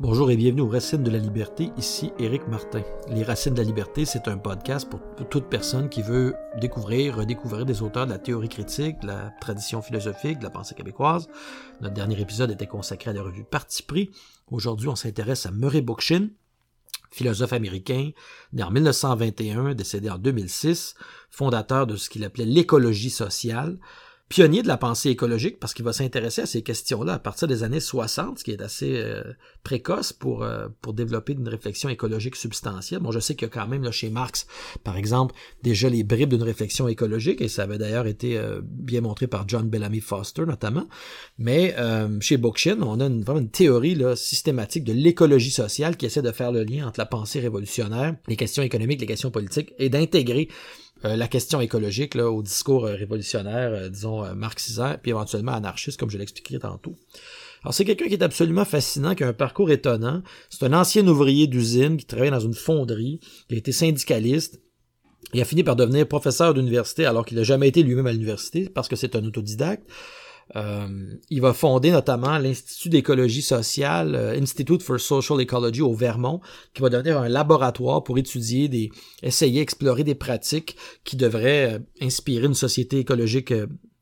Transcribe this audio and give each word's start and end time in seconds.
Bonjour 0.00 0.30
et 0.30 0.36
bienvenue 0.36 0.60
aux 0.60 0.68
Racines 0.68 1.02
de 1.02 1.10
la 1.10 1.18
Liberté, 1.18 1.70
ici 1.76 2.12
Éric 2.20 2.46
Martin. 2.46 2.82
Les 3.08 3.24
Racines 3.24 3.54
de 3.54 3.58
la 3.58 3.64
Liberté, 3.64 4.04
c'est 4.04 4.28
un 4.28 4.38
podcast 4.38 4.88
pour 4.88 5.00
toute 5.28 5.46
personne 5.46 5.88
qui 5.88 6.02
veut 6.02 6.36
découvrir, 6.60 7.16
redécouvrir 7.16 7.66
des 7.66 7.82
auteurs 7.82 8.06
de 8.06 8.12
la 8.12 8.20
théorie 8.20 8.48
critique, 8.48 9.00
de 9.00 9.08
la 9.08 9.32
tradition 9.40 9.82
philosophique, 9.82 10.38
de 10.38 10.44
la 10.44 10.50
pensée 10.50 10.76
québécoise. 10.76 11.28
Notre 11.80 11.94
dernier 11.94 12.20
épisode 12.20 12.52
était 12.52 12.68
consacré 12.68 13.10
à 13.10 13.12
la 13.12 13.24
revue 13.24 13.42
Parti 13.42 13.82
pris. 13.82 14.12
Aujourd'hui, 14.52 14.86
on 14.86 14.94
s'intéresse 14.94 15.46
à 15.46 15.50
Murray 15.50 15.80
Bookchin, 15.80 16.28
philosophe 17.10 17.52
américain, 17.52 18.12
né 18.52 18.62
en 18.62 18.70
1921, 18.70 19.74
décédé 19.74 20.10
en 20.10 20.18
2006, 20.18 20.94
fondateur 21.28 21.88
de 21.88 21.96
ce 21.96 22.08
qu'il 22.08 22.22
appelait 22.22 22.44
l'écologie 22.44 23.10
sociale 23.10 23.80
pionnier 24.28 24.62
de 24.62 24.68
la 24.68 24.76
pensée 24.76 25.08
écologique 25.10 25.58
parce 25.58 25.72
qu'il 25.72 25.84
va 25.84 25.92
s'intéresser 25.92 26.42
à 26.42 26.46
ces 26.46 26.62
questions-là 26.62 27.14
à 27.14 27.18
partir 27.18 27.48
des 27.48 27.62
années 27.62 27.80
60, 27.80 28.38
ce 28.38 28.44
qui 28.44 28.50
est 28.50 28.60
assez 28.60 28.96
euh, 28.96 29.22
précoce 29.64 30.12
pour, 30.12 30.42
euh, 30.42 30.68
pour 30.82 30.92
développer 30.92 31.32
une 31.32 31.48
réflexion 31.48 31.88
écologique 31.88 32.36
substantielle. 32.36 33.00
Bon, 33.00 33.10
je 33.10 33.20
sais 33.20 33.34
qu'il 33.34 33.48
y 33.48 33.50
a 33.50 33.54
quand 33.54 33.66
même 33.66 33.82
là, 33.82 33.90
chez 33.90 34.10
Marx, 34.10 34.46
par 34.84 34.96
exemple, 34.96 35.34
déjà 35.62 35.88
les 35.88 36.04
bribes 36.04 36.30
d'une 36.30 36.42
réflexion 36.42 36.88
écologique, 36.88 37.40
et 37.40 37.48
ça 37.48 37.62
avait 37.62 37.78
d'ailleurs 37.78 38.06
été 38.06 38.36
euh, 38.36 38.60
bien 38.62 39.00
montré 39.00 39.26
par 39.26 39.48
John 39.48 39.68
Bellamy 39.68 40.00
Foster 40.00 40.44
notamment. 40.46 40.86
Mais 41.38 41.74
chez 42.20 42.36
Bookchin, 42.36 42.78
on 42.82 43.00
a 43.00 43.06
une, 43.06 43.22
vraiment 43.22 43.40
une 43.40 43.50
théorie 43.50 43.96
systématique 44.16 44.84
de 44.84 44.92
l'écologie 44.92 45.50
sociale 45.50 45.96
qui 45.96 46.06
essaie 46.06 46.22
de 46.22 46.32
faire 46.32 46.52
le 46.52 46.64
lien 46.64 46.86
entre 46.88 46.98
la 46.98 47.06
pensée 47.06 47.40
révolutionnaire, 47.40 48.16
les 48.26 48.36
questions 48.36 48.62
économiques, 48.62 49.00
les 49.00 49.06
questions 49.06 49.30
politiques, 49.30 49.72
et 49.78 49.88
d'intégrer 49.88 50.48
euh, 51.04 51.16
la 51.16 51.28
question 51.28 51.60
écologique 51.60 52.14
là, 52.14 52.30
au 52.30 52.42
discours 52.42 52.86
euh, 52.86 52.94
révolutionnaire, 52.94 53.72
euh, 53.72 53.88
disons, 53.88 54.34
marxisant, 54.34 54.96
puis 55.00 55.10
éventuellement 55.10 55.52
anarchiste, 55.52 55.98
comme 55.98 56.10
je 56.10 56.18
l'expliquerai 56.18 56.58
tantôt. 56.58 56.96
Alors, 57.62 57.74
c'est 57.74 57.84
quelqu'un 57.84 58.06
qui 58.06 58.14
est 58.14 58.22
absolument 58.22 58.64
fascinant, 58.64 59.14
qui 59.14 59.24
a 59.24 59.28
un 59.28 59.32
parcours 59.32 59.70
étonnant. 59.70 60.22
C'est 60.50 60.64
un 60.64 60.72
ancien 60.72 61.06
ouvrier 61.06 61.46
d'usine 61.46 61.96
qui 61.96 62.06
travaille 62.06 62.30
dans 62.30 62.40
une 62.40 62.54
fonderie, 62.54 63.20
qui 63.48 63.54
a 63.54 63.58
été 63.58 63.72
syndicaliste. 63.72 64.60
Il 65.34 65.40
a 65.40 65.44
fini 65.44 65.62
par 65.62 65.76
devenir 65.76 66.06
professeur 66.06 66.54
d'université 66.54 67.04
alors 67.04 67.26
qu'il 67.26 67.36
n'a 67.36 67.42
jamais 67.42 67.68
été 67.68 67.82
lui-même 67.82 68.06
à 68.06 68.12
l'université 68.12 68.68
parce 68.68 68.88
que 68.88 68.96
c'est 68.96 69.14
un 69.16 69.24
autodidacte. 69.24 69.88
Euh, 70.56 70.88
il 71.30 71.40
va 71.40 71.52
fonder 71.52 71.90
notamment 71.90 72.38
l'Institut 72.38 72.88
d'écologie 72.88 73.42
sociale, 73.42 74.14
euh, 74.14 74.40
Institute 74.40 74.82
for 74.82 74.98
Social 74.98 75.40
Ecology 75.40 75.82
au 75.82 75.94
Vermont, 75.94 76.40
qui 76.74 76.82
va 76.82 76.88
devenir 76.88 77.18
un 77.18 77.28
laboratoire 77.28 78.02
pour 78.02 78.18
étudier 78.18 78.68
des, 78.68 78.90
essayer, 79.22 79.60
explorer 79.60 80.04
des 80.04 80.14
pratiques 80.14 80.76
qui 81.04 81.16
devraient 81.16 81.74
euh, 81.74 81.78
inspirer 82.00 82.46
une 82.46 82.54
société 82.54 82.98
écologique 82.98 83.52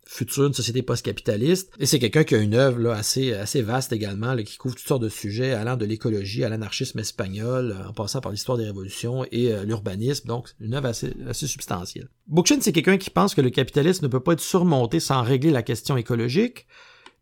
future, 0.06 0.46
une 0.46 0.54
société 0.54 0.82
post-capitaliste. 0.82 1.72
Et 1.78 1.86
c'est 1.86 1.98
quelqu'un 1.98 2.24
qui 2.24 2.34
a 2.34 2.38
une 2.38 2.54
œuvre 2.54 2.78
là, 2.78 2.92
assez, 2.92 3.34
assez 3.34 3.60
vaste 3.60 3.92
également, 3.92 4.34
là, 4.34 4.42
qui 4.42 4.56
couvre 4.56 4.76
toutes 4.76 4.86
sortes 4.86 5.02
de 5.02 5.08
sujets, 5.08 5.52
allant 5.52 5.76
de 5.76 5.84
l'écologie 5.84 6.44
à 6.44 6.48
l'anarchisme 6.48 6.98
espagnol, 6.98 7.76
en 7.86 7.92
passant 7.92 8.20
par 8.20 8.32
l'histoire 8.32 8.56
des 8.56 8.64
révolutions 8.64 9.24
et 9.32 9.52
euh, 9.52 9.64
l'urbanisme. 9.64 10.28
Donc, 10.28 10.48
une 10.60 10.74
œuvre 10.74 10.86
assez, 10.86 11.12
assez 11.28 11.46
substantielle. 11.46 12.08
Bookchin, 12.28 12.58
c'est 12.60 12.72
quelqu'un 12.72 12.98
qui 12.98 13.10
pense 13.10 13.34
que 13.34 13.40
le 13.40 13.50
capitalisme 13.50 14.04
ne 14.04 14.10
peut 14.10 14.20
pas 14.20 14.32
être 14.32 14.40
surmonté 14.40 15.00
sans 15.00 15.22
régler 15.22 15.50
la 15.50 15.62
question 15.62 15.96
écologique. 15.96 16.66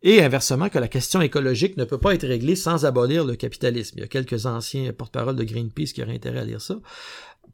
Et 0.02 0.22
inversement, 0.22 0.69
que 0.69 0.78
la 0.78 0.88
question 0.88 1.22
écologique 1.22 1.78
ne 1.78 1.84
peut 1.84 1.96
pas 1.96 2.14
être 2.14 2.26
réglée 2.26 2.56
sans 2.56 2.84
abolir 2.84 3.24
le 3.24 3.36
capitalisme. 3.36 3.94
Il 3.96 4.00
y 4.02 4.04
a 4.04 4.08
quelques 4.08 4.44
anciens 4.44 4.92
porte-parole 4.92 5.34
de 5.34 5.44
Greenpeace 5.44 5.94
qui 5.94 6.02
auraient 6.02 6.14
intérêt 6.14 6.41
à 6.41 6.44
lire 6.44 6.60
ça. 6.60 6.78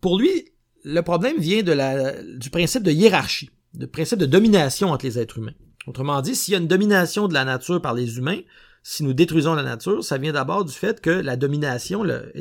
Pour 0.00 0.18
lui, 0.18 0.46
le 0.82 1.00
problème 1.02 1.38
vient 1.38 1.62
de 1.62 1.70
la, 1.70 2.20
du 2.20 2.50
principe 2.50 2.82
de 2.82 2.90
hiérarchie 2.90 3.50
de 3.74 3.86
principe 3.86 4.18
de 4.18 4.26
domination 4.26 4.90
entre 4.90 5.06
les 5.06 5.18
êtres 5.18 5.38
humains. 5.38 5.54
Autrement 5.86 6.20
dit, 6.20 6.34
s'il 6.34 6.52
y 6.52 6.54
a 6.54 6.60
une 6.60 6.68
domination 6.68 7.28
de 7.28 7.34
la 7.34 7.44
nature 7.44 7.80
par 7.80 7.94
les 7.94 8.18
humains, 8.18 8.40
si 8.82 9.04
nous 9.04 9.12
détruisons 9.12 9.54
la 9.54 9.62
nature, 9.62 10.04
ça 10.04 10.18
vient 10.18 10.32
d'abord 10.32 10.64
du 10.64 10.72
fait 10.72 11.00
que 11.00 11.10
la 11.10 11.36
domination, 11.36 12.02
le, 12.02 12.32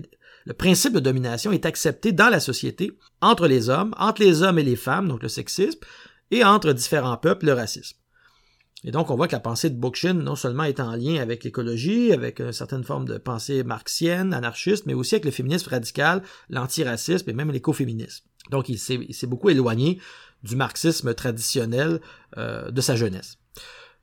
principe 0.58 0.94
de 0.94 1.00
domination 1.00 1.52
est 1.52 1.66
accepté 1.66 2.12
dans 2.12 2.30
la 2.30 2.40
société 2.40 2.98
entre 3.22 3.48
les 3.48 3.70
hommes, 3.70 3.94
entre 3.98 4.22
les 4.22 4.42
hommes 4.42 4.60
et 4.60 4.64
les 4.64 4.76
femmes, 4.76 5.08
donc 5.08 5.22
le 5.22 5.30
sexisme, 5.30 5.80
et 6.32 6.44
entre 6.44 6.74
différents 6.74 7.18
peuples, 7.18 7.46
le 7.46 7.54
racisme. 7.54 7.98
Et 8.86 8.92
donc, 8.92 9.12
on 9.12 9.16
voit 9.16 9.28
que 9.28 9.34
la 9.34 9.42
pensée 9.42 9.70
de 9.70 9.76
Bookchin, 9.76 10.14
non 10.14 10.38
seulement 10.38 10.64
est 10.64 10.80
en 10.80 10.96
lien 10.96 11.22
avec 11.22 11.44
l'écologie, 11.44 12.14
avec 12.14 12.40
une 12.40 12.54
certaine 12.54 12.86
forme 12.86 13.06
de 13.06 13.18
pensée 13.18 13.64
marxienne, 13.64 14.34
anarchiste, 14.34 14.86
mais 14.86 14.94
aussi 14.94 15.16
avec 15.16 15.26
le 15.26 15.32
féminisme 15.32 15.70
radical, 15.70 16.24
l'antiracisme 16.50 17.30
et 17.30 17.34
même 17.34 17.52
l'écoféminisme. 17.52 18.24
Donc, 18.52 18.70
il 18.70 18.80
s'est 18.80 19.28
beaucoup 19.28 19.50
éloigné 19.50 20.00
du 20.44 20.56
marxisme 20.56 21.14
traditionnel 21.14 22.00
euh, 22.38 22.72
de 22.72 22.82
sa 22.82 22.96
jeunesse. 22.96 23.38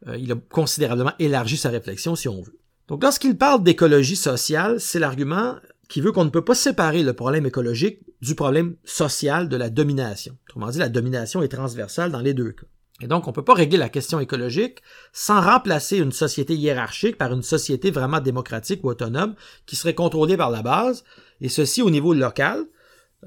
Euh, 0.07 0.17
il 0.17 0.31
a 0.33 0.37
considérablement 0.51 1.13
élargi 1.19 1.57
sa 1.57 1.71
réflexion, 1.71 2.15
si 2.15 2.29
on 2.29 2.43
veut. 2.43 2.59
Donc 2.89 3.03
lorsqu'il 3.03 3.37
parle 3.37 3.63
d'écologie 3.63 4.17
sociale, 4.17 4.81
c'est 4.81 4.99
l'argument 4.99 5.57
qui 5.89 6.01
veut 6.01 6.13
qu'on 6.13 6.25
ne 6.25 6.31
peut 6.31 6.45
pas 6.45 6.55
séparer 6.55 7.03
le 7.03 7.13
problème 7.13 7.47
écologique 7.47 8.01
du 8.21 8.35
problème 8.35 8.77
social 8.85 9.49
de 9.49 9.57
la 9.57 9.71
domination. 9.71 10.37
Autrement 10.49 10.69
dit, 10.71 10.79
la 10.79 10.89
domination 10.89 11.43
est 11.43 11.49
transversale 11.49 12.11
dans 12.11 12.21
les 12.21 12.35
deux 12.35 12.53
cas. 12.53 12.67
Et 13.03 13.09
donc, 13.09 13.27
on 13.27 13.31
ne 13.31 13.35
peut 13.35 13.45
pas 13.45 13.55
régler 13.55 13.77
la 13.77 13.91
question 13.91 14.21
écologique 14.21 14.79
sans 15.13 15.41
remplacer 15.41 15.99
une 15.99 16.13
société 16.13 16.55
hiérarchique 16.55 17.19
par 17.19 17.33
une 17.33 17.43
société 17.43 17.91
vraiment 17.91 18.21
démocratique 18.21 18.83
ou 18.85 18.89
autonome 18.89 19.35
qui 19.67 19.77
serait 19.77 19.95
contrôlée 19.95 20.37
par 20.37 20.51
la 20.51 20.63
base, 20.63 21.05
et 21.43 21.51
ceci 21.51 21.83
au 21.83 21.91
niveau 21.91 22.15
local, 22.15 22.65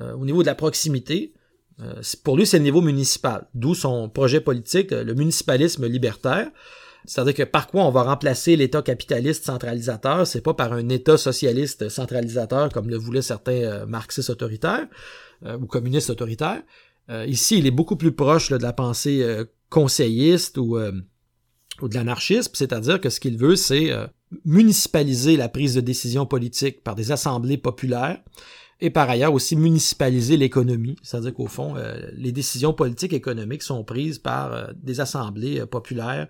euh, 0.01 0.13
au 0.13 0.25
niveau 0.25 0.41
de 0.41 0.47
la 0.47 0.55
proximité, 0.55 1.33
pour 2.23 2.37
lui, 2.37 2.45
c'est 2.45 2.57
le 2.57 2.63
niveau 2.63 2.81
municipal, 2.81 3.47
d'où 3.53 3.73
son 3.73 4.09
projet 4.09 4.41
politique, 4.41 4.91
le 4.91 5.13
municipalisme 5.13 5.87
libertaire. 5.87 6.49
C'est-à-dire 7.05 7.33
que 7.33 7.43
par 7.43 7.67
quoi 7.67 7.85
on 7.85 7.91
va 7.91 8.03
remplacer 8.03 8.55
l'État 8.57 8.81
capitaliste 8.81 9.45
centralisateur, 9.45 10.27
c'est 10.27 10.41
pas 10.41 10.53
par 10.53 10.73
un 10.73 10.89
État 10.89 11.17
socialiste 11.17 11.87
centralisateur 11.87 12.69
comme 12.69 12.89
le 12.89 12.97
voulaient 12.97 13.21
certains 13.21 13.63
euh, 13.63 13.85
marxistes 13.85 14.29
autoritaires 14.29 14.87
euh, 15.45 15.57
ou 15.57 15.65
communistes 15.65 16.09
autoritaires. 16.09 16.61
ici, 17.25 17.57
il 17.57 17.65
est 17.65 17.71
beaucoup 17.71 17.95
plus 17.95 18.11
proche 18.11 18.49
de 18.49 18.57
la 18.57 18.73
pensée 18.73 19.25
conseilliste 19.69 20.57
ou, 20.57 20.77
ou 20.77 21.87
de 21.87 21.95
l'anarchisme, 21.95 22.51
c'est-à-dire 22.53 23.01
que 23.01 23.09
ce 23.09 23.19
qu'il 23.19 23.37
veut, 23.37 23.55
c'est 23.55 23.91
municipaliser 24.45 25.35
la 25.35 25.49
prise 25.49 25.73
de 25.73 25.81
décision 25.81 26.25
politique 26.25 26.83
par 26.83 26.93
des 26.93 27.11
assemblées 27.11 27.57
populaires 27.57 28.21
et 28.81 28.89
par 28.89 29.09
ailleurs 29.09 29.33
aussi 29.33 29.55
municipaliser 29.55 30.37
l'économie, 30.37 30.95
c'est-à-dire 31.01 31.33
qu'au 31.33 31.47
fond, 31.47 31.75
euh, 31.75 31.99
les 32.13 32.31
décisions 32.31 32.73
politiques 32.73 33.13
économiques 33.13 33.63
sont 33.63 33.83
prises 33.83 34.19
par 34.19 34.53
euh, 34.53 34.67
des 34.81 35.01
assemblées 35.01 35.59
euh, 35.59 35.65
populaires 35.65 36.27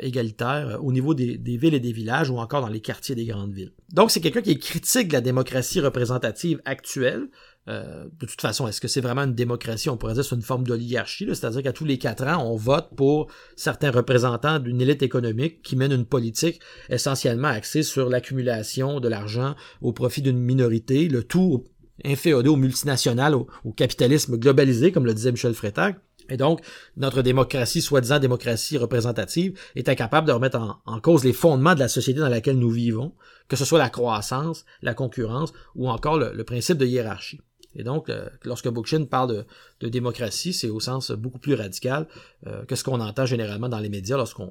égalitaires 0.00 0.78
au 0.82 0.90
niveau 0.90 1.12
des, 1.12 1.36
villes 1.36 1.74
et 1.74 1.80
des 1.80 1.92
villages 1.92 2.30
ou 2.30 2.38
encore 2.38 2.62
dans 2.62 2.70
les 2.70 2.80
quartiers 2.80 3.14
des 3.14 3.26
grandes 3.26 3.52
villes. 3.52 3.72
Donc 3.92 4.10
c'est 4.10 4.22
quelqu'un 4.22 4.40
qui 4.40 4.52
est 4.52 4.58
critique 4.58 5.08
de 5.08 5.12
la 5.12 5.20
démocratie 5.20 5.80
représentative 5.80 6.62
actuelle. 6.64 7.28
de 7.66 8.26
toute 8.26 8.40
façon, 8.40 8.66
est-ce 8.66 8.80
que 8.80 8.88
c'est 8.88 9.02
vraiment 9.02 9.24
une 9.24 9.34
démocratie? 9.34 9.90
On 9.90 9.98
pourrait 9.98 10.14
dire 10.14 10.24
c'est 10.24 10.34
une 10.34 10.40
forme 10.40 10.66
d'oligarchie, 10.66 11.26
c'est-à-dire 11.28 11.62
qu'à 11.62 11.74
tous 11.74 11.84
les 11.84 11.98
quatre 11.98 12.24
ans, 12.24 12.50
on 12.50 12.56
vote 12.56 12.88
pour 12.96 13.30
certains 13.54 13.90
représentants 13.90 14.60
d'une 14.60 14.80
élite 14.80 15.02
économique 15.02 15.60
qui 15.60 15.76
mène 15.76 15.92
une 15.92 16.06
politique 16.06 16.58
essentiellement 16.88 17.48
axée 17.48 17.82
sur 17.82 18.08
l'accumulation 18.08 18.98
de 18.98 19.08
l'argent 19.08 19.56
au 19.82 19.92
profit 19.92 20.22
d'une 20.22 20.38
minorité, 20.38 21.06
le 21.06 21.22
tout 21.22 21.64
inféodé 22.04 22.48
au 22.48 22.56
multinational, 22.56 23.34
au, 23.34 23.46
capitalisme 23.76 24.36
globalisé, 24.36 24.92
comme 24.92 25.06
le 25.06 25.14
disait 25.14 25.32
Michel 25.32 25.54
Freytag. 25.54 25.96
Et 26.28 26.36
donc, 26.36 26.60
notre 26.96 27.22
démocratie, 27.22 27.80
soi-disant 27.80 28.18
démocratie 28.18 28.78
représentative, 28.78 29.58
est 29.76 29.88
incapable 29.88 30.26
de 30.26 30.32
remettre 30.32 30.80
en, 30.84 31.00
cause 31.00 31.24
les 31.24 31.32
fondements 31.32 31.74
de 31.74 31.80
la 31.80 31.88
société 31.88 32.18
dans 32.18 32.28
laquelle 32.28 32.58
nous 32.58 32.70
vivons, 32.70 33.12
que 33.48 33.56
ce 33.56 33.64
soit 33.64 33.78
la 33.78 33.90
croissance, 33.90 34.64
la 34.82 34.94
concurrence 34.94 35.52
ou 35.76 35.88
encore 35.88 36.18
le 36.18 36.44
principe 36.44 36.78
de 36.78 36.86
hiérarchie. 36.86 37.40
Et 37.76 37.84
donc, 37.84 38.08
euh, 38.08 38.28
lorsque 38.44 38.68
Bookchin 38.68 39.04
parle 39.04 39.44
de, 39.80 39.88
démocratie, 39.88 40.52
c'est 40.52 40.68
au 40.68 40.80
sens 40.80 41.12
beaucoup 41.12 41.38
plus 41.38 41.54
radical 41.54 42.06
euh, 42.46 42.64
que 42.64 42.74
ce 42.74 42.82
qu'on 42.82 43.00
entend 43.00 43.26
généralement 43.26 43.68
dans 43.68 43.78
les 43.78 43.88
médias 43.88 44.16
lorsqu'on 44.16 44.50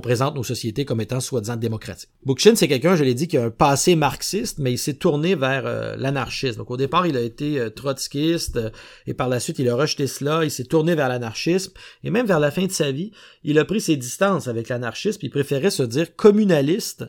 présente 0.00 0.34
nos 0.34 0.42
sociétés 0.44 0.84
comme 0.84 1.00
étant 1.00 1.20
soi-disant 1.20 1.56
démocratiques. 1.56 2.10
Bookchin, 2.24 2.54
c'est 2.54 2.68
quelqu'un, 2.68 2.96
je 2.96 3.04
l'ai 3.04 3.14
dit, 3.14 3.28
qui 3.28 3.36
a 3.36 3.44
un 3.44 3.50
passé 3.50 3.96
marxiste, 3.96 4.58
mais 4.58 4.72
il 4.72 4.78
s'est 4.78 4.94
tourné 4.94 5.34
vers 5.34 5.66
euh, 5.66 5.96
l'anarchisme. 5.96 6.58
Donc 6.58 6.70
au 6.70 6.76
départ, 6.76 7.06
il 7.06 7.16
a 7.16 7.20
été 7.20 7.68
trotskiste, 7.74 8.58
et 9.06 9.14
par 9.14 9.28
la 9.28 9.40
suite, 9.40 9.58
il 9.58 9.68
a 9.68 9.74
rejeté 9.74 10.06
cela, 10.06 10.44
il 10.44 10.50
s'est 10.50 10.64
tourné 10.64 10.94
vers 10.94 11.08
l'anarchisme, 11.08 11.72
et 12.04 12.10
même 12.10 12.26
vers 12.26 12.40
la 12.40 12.50
fin 12.50 12.66
de 12.66 12.72
sa 12.72 12.92
vie, 12.92 13.10
il 13.42 13.58
a 13.58 13.64
pris 13.64 13.80
ses 13.80 13.96
distances 13.96 14.48
avec 14.48 14.68
l'anarchisme, 14.68 15.20
il 15.22 15.30
préférait 15.30 15.70
se 15.70 15.82
dire 15.82 16.14
communaliste 16.14 17.04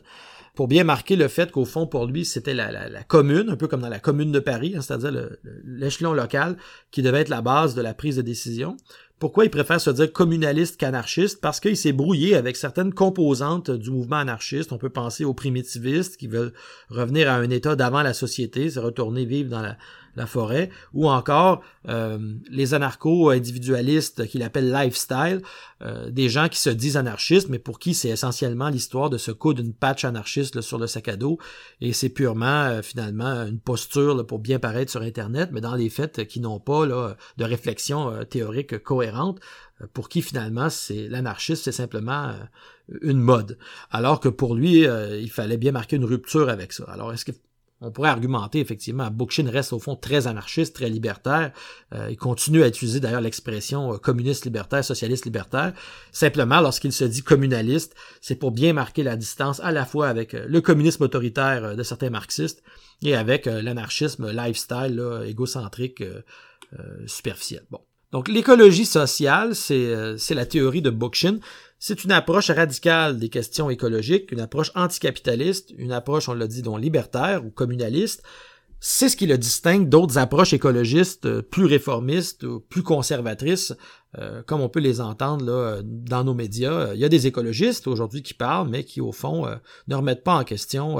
pour 0.58 0.66
bien 0.66 0.82
marquer 0.82 1.14
le 1.14 1.28
fait 1.28 1.52
qu'au 1.52 1.64
fond, 1.64 1.86
pour 1.86 2.04
lui, 2.04 2.24
c'était 2.24 2.52
la, 2.52 3.04
commune, 3.06 3.48
un 3.48 3.54
peu 3.54 3.68
comme 3.68 3.80
dans 3.80 3.88
la 3.88 4.00
commune 4.00 4.32
de 4.32 4.40
Paris, 4.40 4.74
hein, 4.76 4.80
c'est-à-dire 4.80 5.28
l'échelon 5.64 6.12
local, 6.12 6.56
qui 6.90 7.00
devait 7.00 7.20
être 7.20 7.28
la 7.28 7.42
base 7.42 7.76
de 7.76 7.80
la 7.80 7.94
prise 7.94 8.16
de 8.16 8.22
décision. 8.22 8.76
Pourquoi 9.20 9.44
il 9.44 9.50
préfère 9.50 9.80
se 9.80 9.90
dire 9.90 10.12
communaliste 10.12 10.76
qu'anarchiste? 10.76 11.40
Parce 11.40 11.60
qu'il 11.60 11.76
s'est 11.76 11.92
brouillé 11.92 12.34
avec 12.34 12.56
certaines 12.56 12.92
composantes 12.92 13.70
du 13.70 13.92
mouvement 13.92 14.16
anarchiste. 14.16 14.72
On 14.72 14.78
peut 14.78 14.90
penser 14.90 15.24
aux 15.24 15.32
primitivistes 15.32 16.16
qui 16.16 16.26
veulent 16.26 16.52
revenir 16.90 17.30
à 17.30 17.36
un 17.36 17.50
état 17.50 17.76
d'avant 17.76 18.02
la 18.02 18.12
société, 18.12 18.68
se 18.68 18.80
retourner 18.80 19.26
vivre 19.26 19.50
dans 19.50 19.62
la, 19.62 19.76
la 20.18 20.26
forêt, 20.26 20.70
ou 20.92 21.08
encore 21.08 21.62
euh, 21.88 22.18
les 22.50 22.74
anarcho-individualistes 22.74 24.26
qu'il 24.26 24.42
appelle 24.42 24.70
lifestyle, 24.70 25.40
euh, 25.80 26.10
des 26.10 26.28
gens 26.28 26.48
qui 26.48 26.58
se 26.58 26.70
disent 26.70 26.96
anarchistes, 26.96 27.48
mais 27.48 27.58
pour 27.58 27.78
qui 27.78 27.94
c'est 27.94 28.10
essentiellement 28.10 28.68
l'histoire 28.68 29.08
de 29.08 29.16
se 29.16 29.30
coudre 29.30 29.62
une 29.62 29.72
patch 29.72 30.04
anarchiste 30.04 30.60
sur 30.60 30.78
le 30.78 30.86
sac 30.86 31.08
à 31.08 31.16
dos, 31.16 31.38
et 31.80 31.92
c'est 31.92 32.10
purement 32.10 32.64
euh, 32.64 32.82
finalement 32.82 33.46
une 33.46 33.60
posture 33.60 34.26
pour 34.26 34.40
bien 34.40 34.58
paraître 34.58 34.90
sur 34.90 35.02
Internet, 35.02 35.50
mais 35.52 35.60
dans 35.60 35.74
les 35.74 35.88
faits 35.88 36.26
qui 36.26 36.40
n'ont 36.40 36.60
pas 36.60 36.84
là, 36.84 37.16
de 37.38 37.44
réflexion 37.44 38.24
théorique 38.28 38.82
cohérente, 38.82 39.38
pour 39.92 40.08
qui 40.08 40.22
finalement 40.22 40.68
c'est 40.68 41.08
l'anarchiste, 41.08 41.64
c'est 41.64 41.72
simplement 41.72 42.32
une 43.02 43.20
mode. 43.20 43.58
Alors 43.90 44.18
que 44.18 44.28
pour 44.28 44.56
lui, 44.56 44.84
il 45.26 45.30
fallait 45.30 45.56
bien 45.56 45.70
marquer 45.70 45.96
une 45.96 46.04
rupture 46.04 46.48
avec 46.48 46.72
ça. 46.72 46.84
Alors 46.88 47.12
est-ce 47.12 47.24
que 47.24 47.32
on 47.80 47.90
pourrait 47.92 48.10
argumenter 48.10 48.58
effectivement, 48.60 49.08
Bookchin 49.10 49.48
reste 49.50 49.72
au 49.72 49.78
fond 49.78 49.94
très 49.94 50.26
anarchiste, 50.26 50.74
très 50.74 50.88
libertaire. 50.88 51.52
Euh, 51.94 52.08
il 52.10 52.16
continue 52.16 52.62
à 52.62 52.68
utiliser 52.68 52.98
d'ailleurs 52.98 53.20
l'expression 53.20 53.94
euh, 53.94 53.98
communiste 53.98 54.44
libertaire, 54.44 54.84
socialiste 54.84 55.24
libertaire. 55.24 55.72
Simplement, 56.10 56.60
lorsqu'il 56.60 56.92
se 56.92 57.04
dit 57.04 57.22
communaliste, 57.22 57.94
c'est 58.20 58.36
pour 58.36 58.50
bien 58.50 58.72
marquer 58.72 59.02
la 59.04 59.16
distance 59.16 59.60
à 59.60 59.70
la 59.70 59.84
fois 59.84 60.08
avec 60.08 60.34
euh, 60.34 60.44
le 60.48 60.60
communisme 60.60 61.04
autoritaire 61.04 61.76
de 61.76 61.82
certains 61.82 62.10
marxistes 62.10 62.62
et 63.02 63.14
avec 63.14 63.46
l'anarchisme 63.46 64.30
lifestyle 64.32 65.00
égocentrique 65.24 66.02
superficiel. 67.06 67.64
Bon. 67.70 67.80
Donc 68.10 68.28
l'écologie 68.28 68.86
sociale, 68.86 69.54
c'est 69.54 70.34
la 70.34 70.46
théorie 70.46 70.82
de 70.82 70.90
Bookchin. 70.90 71.38
C'est 71.78 72.04
une 72.04 72.12
approche 72.12 72.50
radicale 72.50 73.18
des 73.18 73.28
questions 73.28 73.70
écologiques, 73.70 74.32
une 74.32 74.40
approche 74.40 74.72
anticapitaliste, 74.74 75.72
une 75.76 75.92
approche, 75.92 76.28
on 76.28 76.34
l'a 76.34 76.46
dit, 76.46 76.62
dont 76.62 76.76
libertaire 76.76 77.44
ou 77.44 77.50
communaliste. 77.50 78.22
C'est 78.80 79.08
ce 79.08 79.16
qui 79.16 79.26
le 79.26 79.36
distingue 79.36 79.88
d'autres 79.88 80.18
approches 80.18 80.52
écologistes 80.52 81.26
euh, 81.26 81.42
plus 81.42 81.64
réformistes 81.64 82.44
ou 82.44 82.60
plus 82.60 82.84
conservatrices, 82.84 83.74
euh, 84.16 84.42
comme 84.44 84.60
on 84.60 84.68
peut 84.68 84.78
les 84.78 85.00
entendre 85.00 85.44
là, 85.44 85.80
dans 85.82 86.22
nos 86.22 86.34
médias. 86.34 86.94
Il 86.94 87.00
y 87.00 87.04
a 87.04 87.08
des 87.08 87.26
écologistes 87.26 87.88
aujourd'hui 87.88 88.22
qui 88.22 88.34
parlent, 88.34 88.68
mais 88.68 88.84
qui, 88.84 89.00
au 89.00 89.10
fond, 89.10 89.46
euh, 89.46 89.56
ne 89.88 89.96
remettent 89.96 90.22
pas 90.22 90.36
en 90.36 90.44
question 90.44 90.98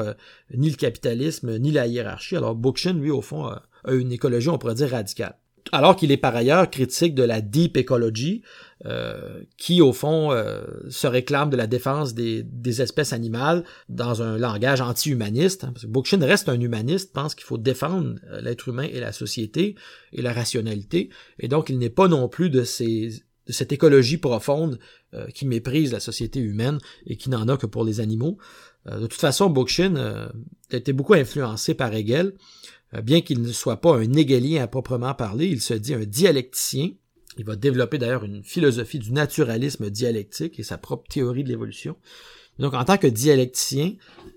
ni 0.52 0.70
le 0.70 0.76
capitalisme, 0.76 1.56
ni 1.58 1.70
la 1.70 1.86
hiérarchie. 1.86 2.36
Alors, 2.36 2.56
Bookchin, 2.56 2.94
lui, 2.94 3.12
au 3.12 3.22
fond, 3.22 3.46
a 3.46 3.62
une 3.92 4.10
écologie, 4.10 4.48
on 4.48 4.58
pourrait 4.58 4.74
dire, 4.74 4.90
radicale 4.90 5.38
alors 5.72 5.96
qu'il 5.96 6.12
est 6.12 6.16
par 6.16 6.34
ailleurs 6.34 6.70
critique 6.70 7.14
de 7.14 7.22
la 7.22 7.40
deep 7.40 7.76
ecology, 7.76 8.42
euh, 8.86 9.42
qui 9.56 9.80
au 9.80 9.92
fond 9.92 10.30
euh, 10.30 10.62
se 10.88 11.08
réclame 11.08 11.50
de 11.50 11.56
la 11.56 11.66
défense 11.66 12.14
des, 12.14 12.46
espèces 12.80 13.12
animales 13.12 13.64
dans 13.88 14.22
un 14.22 14.38
langage 14.38 14.80
anti-humaniste. 14.80 15.64
Hein, 15.64 15.74
Bookchin 15.88 16.24
reste 16.24 16.48
un 16.48 16.60
humaniste, 16.60 17.12
pense 17.12 17.34
qu'il 17.34 17.44
faut 17.44 17.58
défendre 17.58 18.20
euh, 18.30 18.40
l'être 18.40 18.68
humain 18.68 18.84
et 18.84 19.00
la 19.00 19.10
société 19.10 19.74
et 20.12 20.22
la 20.22 20.32
rationalité, 20.32 21.10
et 21.40 21.48
donc 21.48 21.70
il 21.70 21.78
n'est 21.78 21.90
pas 21.90 22.06
non 22.06 22.28
plus 22.28 22.50
de, 22.50 22.62
ces, 22.62 23.24
de 23.46 23.52
cette 23.52 23.72
écologie 23.72 24.18
profonde 24.18 24.78
qui 25.34 25.46
méprise 25.46 25.90
la 25.90 26.00
société 26.00 26.38
humaine 26.38 26.78
et 27.06 27.16
qui 27.16 27.30
n'en 27.30 27.48
a 27.48 27.56
que 27.56 27.64
pour 27.64 27.82
les 27.82 28.00
animaux. 28.00 28.36
de 28.84 29.06
toute 29.06 29.14
façon, 29.14 29.48
Bookchin 29.48 29.96
a 29.96 30.30
été 30.70 30.92
beaucoup 30.92 31.14
influencé 31.14 31.72
par 31.72 31.94
Hegel. 31.94 32.34
Euh, 32.94 33.02
bien 33.02 33.20
qu'il 33.20 33.42
ne 33.42 33.52
soit 33.52 33.80
pas 33.80 33.96
un 33.96 34.12
égalien 34.14 34.62
à 34.62 34.66
proprement 34.66 35.14
parler, 35.14 35.46
il 35.46 35.60
se 35.60 35.74
dit 35.74 35.94
un 35.94 36.04
dialecticien. 36.04 36.90
Il 37.36 37.44
va 37.44 37.56
développer 37.56 37.98
d'ailleurs 37.98 38.24
une 38.24 38.42
philosophie 38.42 38.98
du 38.98 39.12
naturalisme 39.12 39.90
dialectique 39.90 40.58
et 40.58 40.62
sa 40.62 40.78
propre 40.78 41.08
théorie 41.08 41.44
de 41.44 41.48
l'évolution. 41.48 41.96
Donc, 42.58 42.74
en 42.74 42.84
tant 42.84 42.98
que 42.98 43.06
dialecticien, 43.06 43.92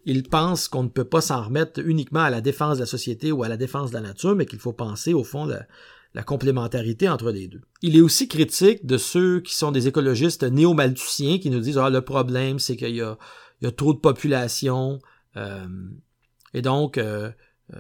il 0.06 0.24
pense 0.24 0.68
qu'on 0.68 0.83
ne 0.83 0.89
peut 0.89 1.06
pas 1.06 1.21
s'en 1.21 1.44
remettre 1.44 1.80
uniquement 1.80 2.19
à 2.19 2.30
la 2.30 2.42
défense 2.42 2.75
de 2.75 2.81
la 2.81 2.86
société 2.86 3.31
ou 3.31 3.42
à 3.44 3.50
la 3.50 3.57
défense 3.57 3.89
de 3.89 3.95
la 3.95 4.01
nature, 4.01 4.36
mais 4.36 4.45
qu'il 4.45 4.59
faut 4.59 4.74
penser, 4.74 5.13
au 5.13 5.24
fond, 5.24 5.45
la, 5.45 5.65
la 6.13 6.24
complémentarité 6.24 7.07
entre 7.07 7.31
les 7.31 7.48
deux. 7.48 7.62
Il 7.81 7.95
est 7.95 8.01
aussi 8.01 8.27
critique 8.27 8.86
de 8.86 8.98
ceux 8.98 9.39
qui 9.39 9.56
sont 9.56 9.71
des 9.71 9.88
écologistes 9.88 10.44
néo-malthusiens 10.44 11.39
qui 11.39 11.50
nous 11.50 11.59
disent 11.59 11.77
ah 11.77 11.89
le 11.89 12.01
problème 12.01 12.59
c'est 12.59 12.75
qu'il 12.75 12.95
y 12.95 12.98
y 12.98 13.68
a 13.68 13.71
trop 13.71 13.94
de 13.94 14.00
population 14.00 15.00
euh, 15.38 15.65
et 16.53 16.62
donc 16.62 16.98
euh, 16.98 17.31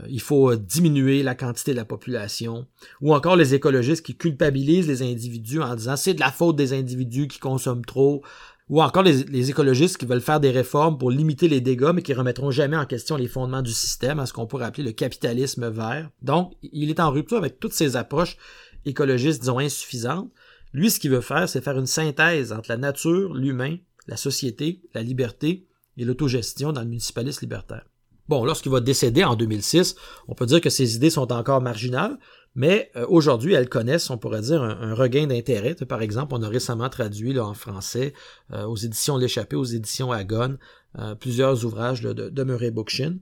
il 0.09 0.21
faut 0.21 0.51
euh, 0.51 0.57
diminuer 0.57 1.23
la 1.23 1.35
quantité 1.35 1.71
de 1.71 1.77
la 1.77 1.85
population, 1.85 2.67
ou 3.01 3.13
encore 3.13 3.35
les 3.35 3.53
écologistes 3.53 4.05
qui 4.05 4.15
culpabilisent 4.15 4.87
les 4.87 5.01
individus 5.01 5.61
en 5.61 5.75
disant 5.75 5.95
c'est 5.95 6.13
de 6.13 6.19
la 6.19 6.31
faute 6.31 6.55
des 6.55 6.73
individus 6.73 7.27
qui 7.27 7.39
consomment 7.39 7.85
trop, 7.85 8.21
ou 8.69 8.81
encore 8.81 9.03
les, 9.03 9.49
écologistes 9.49 9.97
qui 9.97 10.05
veulent 10.05 10.21
faire 10.21 10.39
des 10.39 10.49
réformes 10.49 10.97
pour 10.97 11.11
limiter 11.11 11.49
les 11.49 11.59
dégâts, 11.59 11.91
mais 11.93 12.01
qui 12.01 12.13
remettront 12.13 12.51
jamais 12.51 12.77
en 12.77 12.85
question 12.85 13.17
les 13.17 13.27
fondements 13.27 13.61
du 13.61 13.73
système, 13.73 14.19
à 14.19 14.25
ce 14.25 14.31
qu'on 14.31 14.47
pourrait 14.47 14.65
appeler 14.65 14.85
le 14.85 14.93
capitalisme 14.93 15.69
vert. 15.69 16.09
Donc, 16.21 16.53
il 16.63 16.89
est 16.89 17.01
en 17.01 17.11
rupture 17.11 17.37
avec 17.37 17.59
toutes 17.59 17.73
ces 17.73 17.97
approches 17.97 18.37
écologistes, 18.85 19.41
disons, 19.41 19.59
insuffisantes. 19.59 20.31
Lui, 20.73 20.89
ce 20.89 21.01
qu'il 21.01 21.11
veut 21.11 21.19
faire, 21.19 21.49
c'est 21.49 21.61
faire 21.61 21.77
une 21.77 21.85
synthèse 21.85 22.53
entre 22.53 22.69
la 22.69 22.77
nature, 22.77 23.33
l'humain, 23.33 23.75
la 24.07 24.15
société, 24.15 24.81
la 24.93 25.03
liberté 25.03 25.67
et 25.97 26.05
l'autogestion 26.05 26.71
dans 26.71 26.81
le 26.81 26.87
municipalisme 26.87 27.41
libertaire. 27.41 27.90
Bon, 28.31 28.45
lorsqu'il 28.45 28.71
va 28.71 28.79
décéder 28.79 29.25
en 29.25 29.35
2006, 29.35 29.97
on 30.29 30.35
peut 30.35 30.45
dire 30.45 30.61
que 30.61 30.69
ses 30.69 30.95
idées 30.95 31.09
sont 31.09 31.33
encore 31.33 31.59
marginales, 31.59 32.17
mais 32.55 32.89
euh, 32.95 33.05
aujourd'hui, 33.09 33.51
elles 33.55 33.67
connaissent, 33.67 34.09
on 34.09 34.17
pourrait 34.17 34.39
dire, 34.39 34.63
un, 34.63 34.93
regain 34.95 35.27
d'intérêt. 35.27 35.75
Par 35.75 36.01
exemple, 36.01 36.33
on 36.33 36.41
a 36.41 36.47
récemment 36.47 36.87
traduit 36.87 37.33
là, 37.33 37.43
en 37.45 37.53
français 37.53 38.13
euh, 38.53 38.63
aux 38.63 38.77
éditions 38.77 39.17
L'échappée, 39.17 39.57
aux 39.57 39.65
éditions 39.65 40.13
Agone, 40.13 40.59
euh, 40.97 41.13
plusieurs 41.13 41.65
ouvrages 41.65 41.99
de, 41.99 42.13
de 42.13 42.43
Murray 42.45 42.71
Bookchin, 42.71 43.17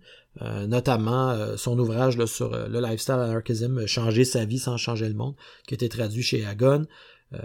notamment 0.68 1.58
son 1.58 1.78
ouvrage 1.80 2.24
sur 2.26 2.52
le 2.52 2.80
lifestyle 2.80 3.16
anarchism, 3.16 3.88
Changer 3.88 4.26
sa 4.26 4.46
vie 4.46 4.60
sans 4.60 4.78
changer 4.78 5.10
le 5.10 5.16
monde, 5.16 5.34
qui 5.68 5.74
a 5.74 5.76
été 5.76 5.90
traduit 5.90 6.22
chez 6.22 6.46
Agone. 6.46 6.86
Euh, 7.34 7.38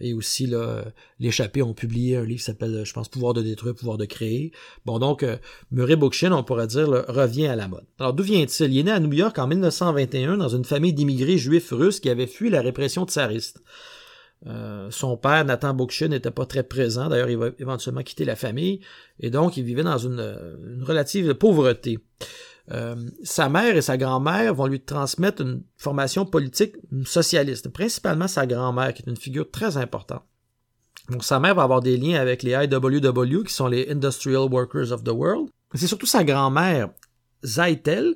et 0.00 0.14
aussi, 0.14 0.46
là, 0.46 0.84
l'échappé 1.18 1.62
ont 1.62 1.74
publié 1.74 2.16
un 2.16 2.24
livre 2.24 2.38
qui 2.38 2.44
s'appelle, 2.44 2.84
je 2.84 2.92
pense, 2.92 3.08
Pouvoir 3.08 3.34
de 3.34 3.42
détruire, 3.42 3.74
Pouvoir 3.74 3.98
de 3.98 4.04
créer. 4.04 4.52
Bon, 4.84 4.98
donc, 4.98 5.22
euh, 5.22 5.36
Murray 5.70 5.96
Bookchin, 5.96 6.32
on 6.32 6.44
pourrait 6.44 6.68
dire, 6.68 6.88
revient 7.08 7.46
à 7.46 7.56
la 7.56 7.68
mode. 7.68 7.84
Alors, 7.98 8.12
d'où 8.12 8.22
vient-il? 8.22 8.72
Il 8.72 8.78
est 8.78 8.82
né 8.84 8.92
à 8.92 9.00
New 9.00 9.12
York 9.12 9.38
en 9.38 9.46
1921 9.46 10.36
dans 10.36 10.48
une 10.48 10.64
famille 10.64 10.92
d'immigrés 10.92 11.38
juifs 11.38 11.70
russes 11.72 12.00
qui 12.00 12.08
avaient 12.08 12.26
fui 12.26 12.50
la 12.50 12.62
répression 12.62 13.04
tsariste. 13.04 13.62
Euh, 14.46 14.90
son 14.90 15.16
père, 15.16 15.44
Nathan 15.44 15.74
Bookchin, 15.74 16.08
n'était 16.08 16.30
pas 16.30 16.46
très 16.46 16.62
présent. 16.62 17.08
D'ailleurs, 17.08 17.30
il 17.30 17.38
va 17.38 17.50
éventuellement 17.58 18.02
quitter 18.02 18.24
la 18.24 18.36
famille. 18.36 18.80
Et 19.20 19.30
donc, 19.30 19.56
il 19.56 19.64
vivait 19.64 19.84
dans 19.84 19.98
une 19.98 20.82
relative 20.84 21.34
pauvreté. 21.34 21.98
Euh, 22.70 22.94
sa 23.24 23.48
mère 23.48 23.76
et 23.76 23.82
sa 23.82 23.96
grand-mère 23.96 24.54
vont 24.54 24.66
lui 24.66 24.80
transmettre 24.80 25.42
une 25.42 25.62
formation 25.76 26.24
politique 26.24 26.76
socialiste, 27.04 27.68
principalement 27.70 28.28
sa 28.28 28.46
grand-mère, 28.46 28.94
qui 28.94 29.02
est 29.02 29.10
une 29.10 29.16
figure 29.16 29.50
très 29.50 29.76
importante. 29.76 30.22
Donc 31.10 31.24
sa 31.24 31.40
mère 31.40 31.56
va 31.56 31.64
avoir 31.64 31.80
des 31.80 31.96
liens 31.96 32.20
avec 32.20 32.42
les 32.42 32.52
IWW, 32.52 33.42
qui 33.44 33.52
sont 33.52 33.66
les 33.66 33.90
Industrial 33.90 34.48
Workers 34.50 34.92
of 34.92 35.02
the 35.02 35.10
World. 35.10 35.48
C'est 35.74 35.88
surtout 35.88 36.06
sa 36.06 36.22
grand-mère, 36.22 36.90
Zaitel, 37.44 38.14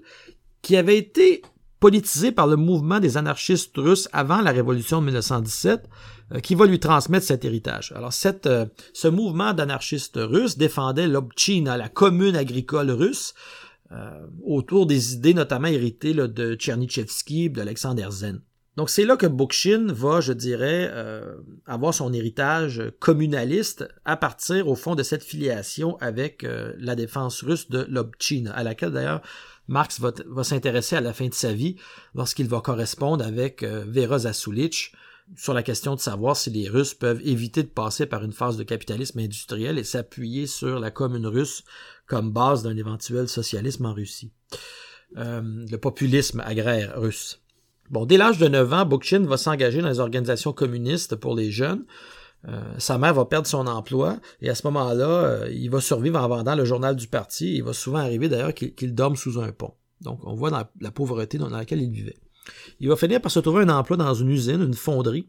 qui 0.62 0.76
avait 0.76 0.98
été 0.98 1.42
politisée 1.80 2.32
par 2.32 2.46
le 2.46 2.56
mouvement 2.56 3.00
des 3.00 3.16
anarchistes 3.16 3.76
russes 3.76 4.08
avant 4.12 4.40
la 4.40 4.52
révolution 4.52 5.00
de 5.00 5.06
1917, 5.06 5.88
euh, 6.32 6.40
qui 6.40 6.54
va 6.54 6.66
lui 6.66 6.80
transmettre 6.80 7.26
cet 7.26 7.44
héritage. 7.44 7.92
Alors 7.94 8.12
cette, 8.12 8.46
euh, 8.46 8.66
ce 8.92 9.08
mouvement 9.08 9.52
d'anarchistes 9.52 10.18
russes 10.18 10.56
défendait 10.56 11.06
l'Obchina, 11.06 11.76
la 11.76 11.88
commune 11.88 12.36
agricole 12.36 12.90
russe, 12.90 13.34
euh, 13.92 14.26
autour 14.44 14.86
des 14.86 15.14
idées 15.14 15.34
notamment 15.34 15.68
héritées 15.68 16.12
de 16.12 16.54
Tchernychevsky, 16.54 17.50
d'Alexander 17.50 18.08
Zen. 18.10 18.40
Donc 18.76 18.90
c'est 18.90 19.04
là 19.04 19.16
que 19.16 19.26
Bookchin 19.26 19.86
va, 19.92 20.20
je 20.20 20.32
dirais, 20.32 20.90
euh, 20.92 21.36
avoir 21.66 21.94
son 21.94 22.12
héritage 22.12 22.82
communaliste 22.98 23.88
à 24.04 24.16
partir 24.16 24.68
au 24.68 24.74
fond 24.74 24.94
de 24.96 25.02
cette 25.02 25.22
filiation 25.22 25.96
avec 25.98 26.44
euh, 26.44 26.74
la 26.78 26.94
défense 26.94 27.42
russe 27.42 27.70
de 27.70 27.86
l'Obchina, 27.88 28.52
à 28.52 28.64
laquelle 28.64 28.90
d'ailleurs 28.90 29.22
Marx 29.68 30.00
va, 30.00 30.12
va 30.26 30.44
s'intéresser 30.44 30.96
à 30.96 31.00
la 31.00 31.12
fin 31.12 31.28
de 31.28 31.34
sa 31.34 31.52
vie 31.52 31.76
lorsqu'il 32.14 32.48
va 32.48 32.60
correspondre 32.60 33.24
avec 33.24 33.64
Vera 33.64 34.18
Zasulich 34.20 34.92
sur 35.34 35.54
la 35.54 35.62
question 35.62 35.94
de 35.94 36.00
savoir 36.00 36.36
si 36.36 36.50
les 36.50 36.68
Russes 36.68 36.94
peuvent 36.94 37.20
éviter 37.24 37.62
de 37.62 37.68
passer 37.68 38.06
par 38.06 38.22
une 38.22 38.32
phase 38.32 38.56
de 38.56 38.62
capitalisme 38.62 39.18
industriel 39.18 39.78
et 39.78 39.84
s'appuyer 39.84 40.46
sur 40.46 40.78
la 40.78 40.90
commune 40.90 41.26
russe 41.26 41.64
comme 42.06 42.30
base 42.30 42.62
d'un 42.62 42.76
éventuel 42.76 43.28
socialisme 43.28 43.86
en 43.86 43.94
Russie. 43.94 44.30
Euh, 45.16 45.66
le 45.70 45.76
populisme 45.76 46.40
agraire 46.40 47.00
russe. 47.00 47.40
Bon, 47.90 48.06
dès 48.06 48.16
l'âge 48.16 48.38
de 48.38 48.48
9 48.48 48.72
ans, 48.72 48.86
Bookchin 48.86 49.24
va 49.26 49.36
s'engager 49.36 49.80
dans 49.80 49.88
les 49.88 50.00
organisations 50.00 50.52
communistes 50.52 51.16
pour 51.16 51.34
les 51.34 51.50
jeunes. 51.50 51.84
Euh, 52.48 52.60
sa 52.78 52.98
mère 52.98 53.14
va 53.14 53.24
perdre 53.24 53.46
son 53.46 53.66
emploi 53.66 54.18
et 54.40 54.50
à 54.50 54.54
ce 54.54 54.66
moment-là, 54.66 55.08
euh, 55.08 55.50
il 55.52 55.70
va 55.70 55.80
survivre 55.80 56.20
en 56.20 56.28
vendant 56.28 56.54
le 56.54 56.64
journal 56.64 56.94
du 56.94 57.08
parti. 57.08 57.56
Il 57.56 57.64
va 57.64 57.72
souvent 57.72 57.98
arriver 57.98 58.28
d'ailleurs 58.28 58.54
qu'il 58.54 58.94
dorme 58.94 59.16
sous 59.16 59.40
un 59.40 59.50
pont. 59.52 59.74
Donc 60.00 60.20
on 60.24 60.34
voit 60.34 60.68
la 60.80 60.90
pauvreté 60.90 61.38
dans 61.38 61.48
laquelle 61.48 61.80
il 61.80 61.90
vivait. 61.90 62.16
Il 62.80 62.88
va 62.88 62.96
finir 62.96 63.20
par 63.20 63.30
se 63.30 63.40
trouver 63.40 63.62
un 63.62 63.68
emploi 63.68 63.96
dans 63.96 64.14
une 64.14 64.30
usine, 64.30 64.62
une 64.62 64.74
fonderie, 64.74 65.28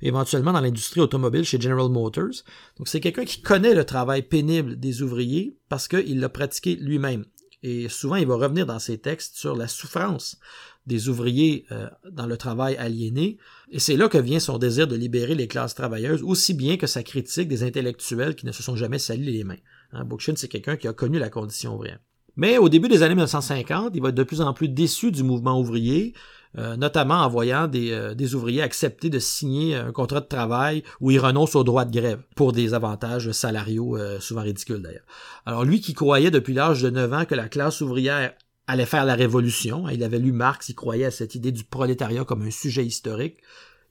éventuellement 0.00 0.52
dans 0.52 0.60
l'industrie 0.60 1.00
automobile 1.00 1.44
chez 1.44 1.60
General 1.60 1.88
Motors. 1.88 2.44
Donc 2.78 2.88
c'est 2.88 3.00
quelqu'un 3.00 3.24
qui 3.24 3.42
connaît 3.42 3.74
le 3.74 3.84
travail 3.84 4.22
pénible 4.22 4.78
des 4.78 5.02
ouvriers 5.02 5.56
parce 5.68 5.88
qu'il 5.88 6.20
l'a 6.20 6.28
pratiqué 6.28 6.76
lui-même. 6.76 7.24
Et 7.62 7.88
souvent, 7.88 8.16
il 8.16 8.26
va 8.26 8.34
revenir 8.34 8.66
dans 8.66 8.80
ses 8.80 8.98
textes 8.98 9.36
sur 9.36 9.54
la 9.54 9.68
souffrance 9.68 10.38
des 10.86 11.08
ouvriers 11.08 11.64
euh, 11.70 11.88
dans 12.10 12.26
le 12.26 12.36
travail 12.36 12.76
aliéné, 12.76 13.38
et 13.70 13.78
c'est 13.78 13.96
là 13.96 14.08
que 14.08 14.18
vient 14.18 14.40
son 14.40 14.58
désir 14.58 14.88
de 14.88 14.96
libérer 14.96 15.36
les 15.36 15.46
classes 15.46 15.76
travailleuses, 15.76 16.24
aussi 16.24 16.54
bien 16.54 16.76
que 16.76 16.88
sa 16.88 17.04
critique 17.04 17.48
des 17.48 17.62
intellectuels 17.62 18.34
qui 18.34 18.46
ne 18.46 18.52
se 18.52 18.64
sont 18.64 18.74
jamais 18.74 18.98
salis 18.98 19.30
les 19.30 19.44
mains. 19.44 19.58
Hein, 19.92 20.04
Bookchin, 20.04 20.34
c'est 20.36 20.48
quelqu'un 20.48 20.76
qui 20.76 20.88
a 20.88 20.92
connu 20.92 21.20
la 21.20 21.30
condition 21.30 21.76
ouvrière. 21.76 22.00
Mais 22.34 22.58
au 22.58 22.68
début 22.68 22.88
des 22.88 23.02
années 23.02 23.14
1950, 23.14 23.92
il 23.94 24.02
va 24.02 24.08
être 24.08 24.14
de 24.14 24.22
plus 24.24 24.40
en 24.40 24.52
plus 24.54 24.68
déçu 24.68 25.12
du 25.12 25.22
mouvement 25.22 25.60
ouvrier, 25.60 26.14
euh, 26.58 26.76
notamment 26.76 27.16
en 27.16 27.28
voyant 27.28 27.66
des, 27.66 27.92
euh, 27.92 28.14
des, 28.14 28.34
ouvriers 28.34 28.62
accepter 28.62 29.08
de 29.08 29.18
signer 29.18 29.74
un 29.74 29.92
contrat 29.92 30.20
de 30.20 30.26
travail 30.26 30.82
où 31.00 31.10
ils 31.10 31.18
renoncent 31.18 31.56
au 31.56 31.64
droit 31.64 31.84
de 31.84 31.98
grève 31.98 32.22
pour 32.36 32.52
des 32.52 32.74
avantages 32.74 33.30
salariaux 33.32 33.98
souvent 34.20 34.42
ridicules 34.42 34.82
d'ailleurs. 34.82 35.06
Alors 35.46 35.64
lui 35.64 35.80
qui 35.80 35.94
croyait 35.94 36.30
depuis 36.30 36.54
l'âge 36.54 36.82
de 36.82 36.90
9 36.90 37.12
ans 37.12 37.24
que 37.24 37.34
la 37.34 37.48
classe 37.48 37.80
ouvrière 37.80 38.32
allait 38.66 38.86
faire 38.86 39.04
la 39.04 39.14
révolution. 39.14 39.88
Il 39.88 40.02
avait 40.04 40.18
lu 40.18 40.32
Marx, 40.32 40.68
il 40.68 40.74
croyait 40.74 41.06
à 41.06 41.10
cette 41.10 41.34
idée 41.34 41.52
du 41.52 41.64
prolétariat 41.64 42.24
comme 42.24 42.42
un 42.42 42.50
sujet 42.50 42.84
historique. 42.84 43.38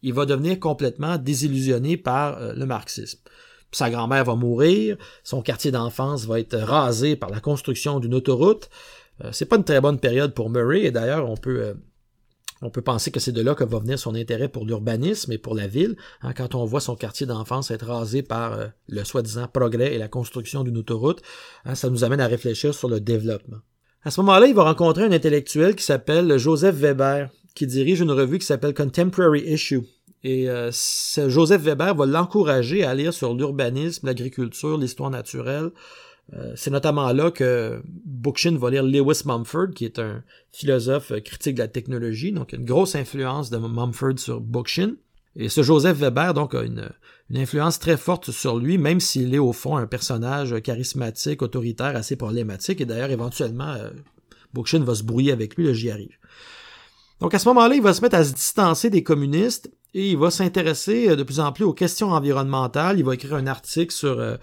Il 0.01 0.13
va 0.13 0.25
devenir 0.25 0.59
complètement 0.59 1.17
désillusionné 1.17 1.97
par 1.97 2.37
euh, 2.37 2.53
le 2.53 2.65
marxisme. 2.65 3.19
Sa 3.71 3.89
grand-mère 3.89 4.25
va 4.25 4.35
mourir, 4.35 4.97
son 5.23 5.41
quartier 5.41 5.71
d'enfance 5.71 6.25
va 6.25 6.39
être 6.39 6.57
rasé 6.57 7.15
par 7.15 7.29
la 7.29 7.39
construction 7.39 7.99
d'une 7.99 8.15
autoroute. 8.15 8.69
Euh, 9.23 9.29
c'est 9.31 9.45
pas 9.45 9.57
une 9.57 9.63
très 9.63 9.79
bonne 9.79 9.99
période 9.99 10.33
pour 10.33 10.49
Murray, 10.49 10.83
et 10.83 10.91
d'ailleurs, 10.91 11.29
on 11.29 11.37
peut, 11.37 11.61
euh, 11.61 11.73
on 12.61 12.69
peut 12.69 12.81
penser 12.81 13.11
que 13.11 13.19
c'est 13.19 13.31
de 13.31 13.41
là 13.41 13.55
que 13.55 13.63
va 13.63 13.79
venir 13.79 13.97
son 13.97 14.15
intérêt 14.15 14.47
pour 14.47 14.65
l'urbanisme 14.65 15.31
et 15.31 15.37
pour 15.37 15.55
la 15.55 15.67
ville, 15.67 15.95
hein, 16.21 16.33
quand 16.33 16.55
on 16.55 16.65
voit 16.65 16.81
son 16.81 16.95
quartier 16.95 17.25
d'enfance 17.25 17.71
être 17.71 17.87
rasé 17.87 18.21
par 18.23 18.57
le 18.87 19.03
soi-disant 19.03 19.47
progrès 19.47 19.93
et 19.93 19.97
la 19.97 20.07
construction 20.07 20.63
d'une 20.63 20.77
autoroute, 20.77 21.21
hein, 21.65 21.75
ça 21.75 21.89
nous 21.89 22.03
amène 22.03 22.21
à 22.21 22.27
réfléchir 22.27 22.73
sur 22.73 22.89
le 22.89 22.99
développement. 22.99 23.57
À 24.03 24.09
ce 24.09 24.19
moment-là, 24.21 24.47
il 24.47 24.55
va 24.55 24.63
rencontrer 24.63 25.03
un 25.03 25.11
intellectuel 25.11 25.75
qui 25.75 25.83
s'appelle 25.83 26.37
Joseph 26.37 26.75
Weber, 26.75 27.29
qui 27.53 27.67
dirige 27.67 28.01
une 28.01 28.11
revue 28.11 28.39
qui 28.39 28.45
s'appelle 28.45 28.73
Contemporary 28.73 29.41
Issue. 29.41 29.81
Et 30.23 30.49
euh, 30.49 30.71
Joseph 31.27 31.61
Weber 31.61 31.95
va 31.95 32.05
l'encourager 32.05 32.83
à 32.83 32.93
lire 32.93 33.13
sur 33.13 33.33
l'urbanisme, 33.33 34.07
l'agriculture, 34.07 34.77
l'histoire 34.77 35.09
naturelle. 35.09 35.71
Euh, 36.33 36.53
c'est 36.55 36.71
notamment 36.71 37.11
là 37.11 37.29
que 37.29 37.81
Bookchin 37.85 38.57
va 38.57 38.69
lire 38.69 38.83
Lewis 38.83 39.23
Mumford, 39.25 39.71
qui 39.75 39.85
est 39.85 39.99
un 39.99 40.23
philosophe 40.51 41.11
critique 41.23 41.55
de 41.55 41.61
la 41.61 41.67
technologie, 41.67 42.31
donc 42.31 42.53
une 42.53 42.65
grosse 42.65 42.95
influence 42.95 43.49
de 43.49 43.57
Mumford 43.57 44.17
sur 44.17 44.39
Bookchin. 44.39 44.95
Et 45.35 45.49
ce 45.49 45.63
Joseph 45.63 45.97
Weber, 45.97 46.33
donc, 46.33 46.55
a 46.55 46.63
une, 46.63 46.89
influence 47.33 47.79
très 47.79 47.95
forte 47.95 48.31
sur 48.31 48.57
lui, 48.57 48.77
même 48.77 48.99
s'il 48.99 49.33
est 49.33 49.39
au 49.39 49.53
fond 49.53 49.77
un 49.77 49.87
personnage 49.87 50.61
charismatique, 50.61 51.41
autoritaire, 51.41 51.95
assez 51.95 52.17
problématique. 52.17 52.81
Et 52.81 52.85
d'ailleurs, 52.85 53.11
éventuellement, 53.11 53.69
euh, 53.69 53.89
Bookchin 54.53 54.83
va 54.83 54.95
se 54.95 55.03
brouiller 55.03 55.31
avec 55.31 55.55
lui, 55.55 55.65
là, 55.65 55.73
j'y 55.73 55.89
arrive. 55.89 56.17
Donc 57.21 57.33
à 57.33 57.39
ce 57.39 57.47
moment-là, 57.49 57.75
il 57.75 57.81
va 57.81 57.93
se 57.93 58.01
mettre 58.01 58.15
à 58.15 58.23
se 58.23 58.33
distancer 58.33 58.89
des 58.89 59.03
communistes 59.03 59.71
il 59.93 60.17
va 60.17 60.31
s'intéresser 60.31 61.09
euh, 61.09 61.15
de 61.15 61.23
plus 61.23 61.39
en 61.39 61.51
plus 61.51 61.63
aux 61.63 61.73
questions 61.73 62.11
environnementales. 62.11 62.99
Il 62.99 63.05
va 63.05 63.13
écrire 63.13 63.35
un 63.35 63.47
article 63.47 63.93
sur 63.93 64.19
euh, 64.19 64.37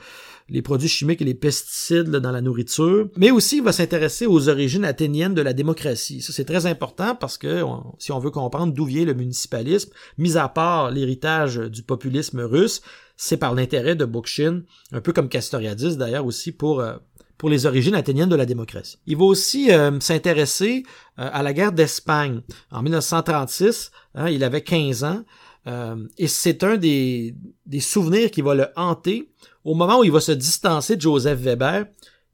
les 0.48 0.62
produits 0.62 0.88
chimiques 0.88 1.20
et 1.22 1.24
les 1.24 1.34
pesticides 1.34 2.08
dans 2.08 2.30
la 2.30 2.40
nourriture, 2.40 3.08
mais 3.16 3.30
aussi 3.30 3.58
il 3.58 3.62
va 3.62 3.72
s'intéresser 3.72 4.26
aux 4.26 4.48
origines 4.48 4.84
athéniennes 4.84 5.34
de 5.34 5.42
la 5.42 5.52
démocratie. 5.52 6.22
Ça, 6.22 6.32
c'est 6.32 6.44
très 6.44 6.66
important 6.66 7.14
parce 7.14 7.36
que 7.36 7.62
si 7.98 8.12
on 8.12 8.18
veut 8.18 8.30
comprendre 8.30 8.72
d'où 8.72 8.86
vient 8.86 9.04
le 9.04 9.14
municipalisme, 9.14 9.90
mis 10.16 10.38
à 10.38 10.48
part 10.48 10.90
l'héritage 10.90 11.56
du 11.56 11.82
populisme 11.82 12.40
russe, 12.40 12.80
c'est 13.16 13.36
par 13.36 13.54
l'intérêt 13.54 13.96
de 13.96 14.04
Bookchin, 14.04 14.62
un 14.92 15.00
peu 15.00 15.12
comme 15.12 15.28
Castoriadis 15.28 15.96
d'ailleurs 15.96 16.24
aussi 16.24 16.52
pour 16.52 16.80
euh, 16.80 16.94
pour 17.38 17.48
les 17.48 17.64
origines 17.66 17.94
athéniennes 17.94 18.28
de 18.28 18.36
la 18.36 18.46
démocratie. 18.46 18.98
Il 19.06 19.16
va 19.16 19.24
aussi 19.24 19.70
euh, 19.70 19.98
s'intéresser 20.00 20.82
euh, 21.18 21.30
à 21.32 21.42
la 21.42 21.52
guerre 21.52 21.72
d'Espagne. 21.72 22.42
En 22.70 22.82
1936, 22.82 23.90
hein, 24.14 24.28
il 24.28 24.44
avait 24.44 24.62
15 24.62 25.04
ans, 25.04 25.24
et 26.16 26.28
c'est 26.28 26.64
un 26.64 26.78
des, 26.78 27.34
des 27.66 27.80
souvenirs 27.80 28.30
qui 28.30 28.40
va 28.40 28.54
le 28.54 28.68
hanter 28.74 29.28
au 29.68 29.74
moment 29.74 30.00
où 30.00 30.04
il 30.04 30.10
va 30.10 30.20
se 30.20 30.32
distancer 30.32 30.96
de 30.96 31.02
Joseph 31.02 31.40
Weber, 31.40 31.84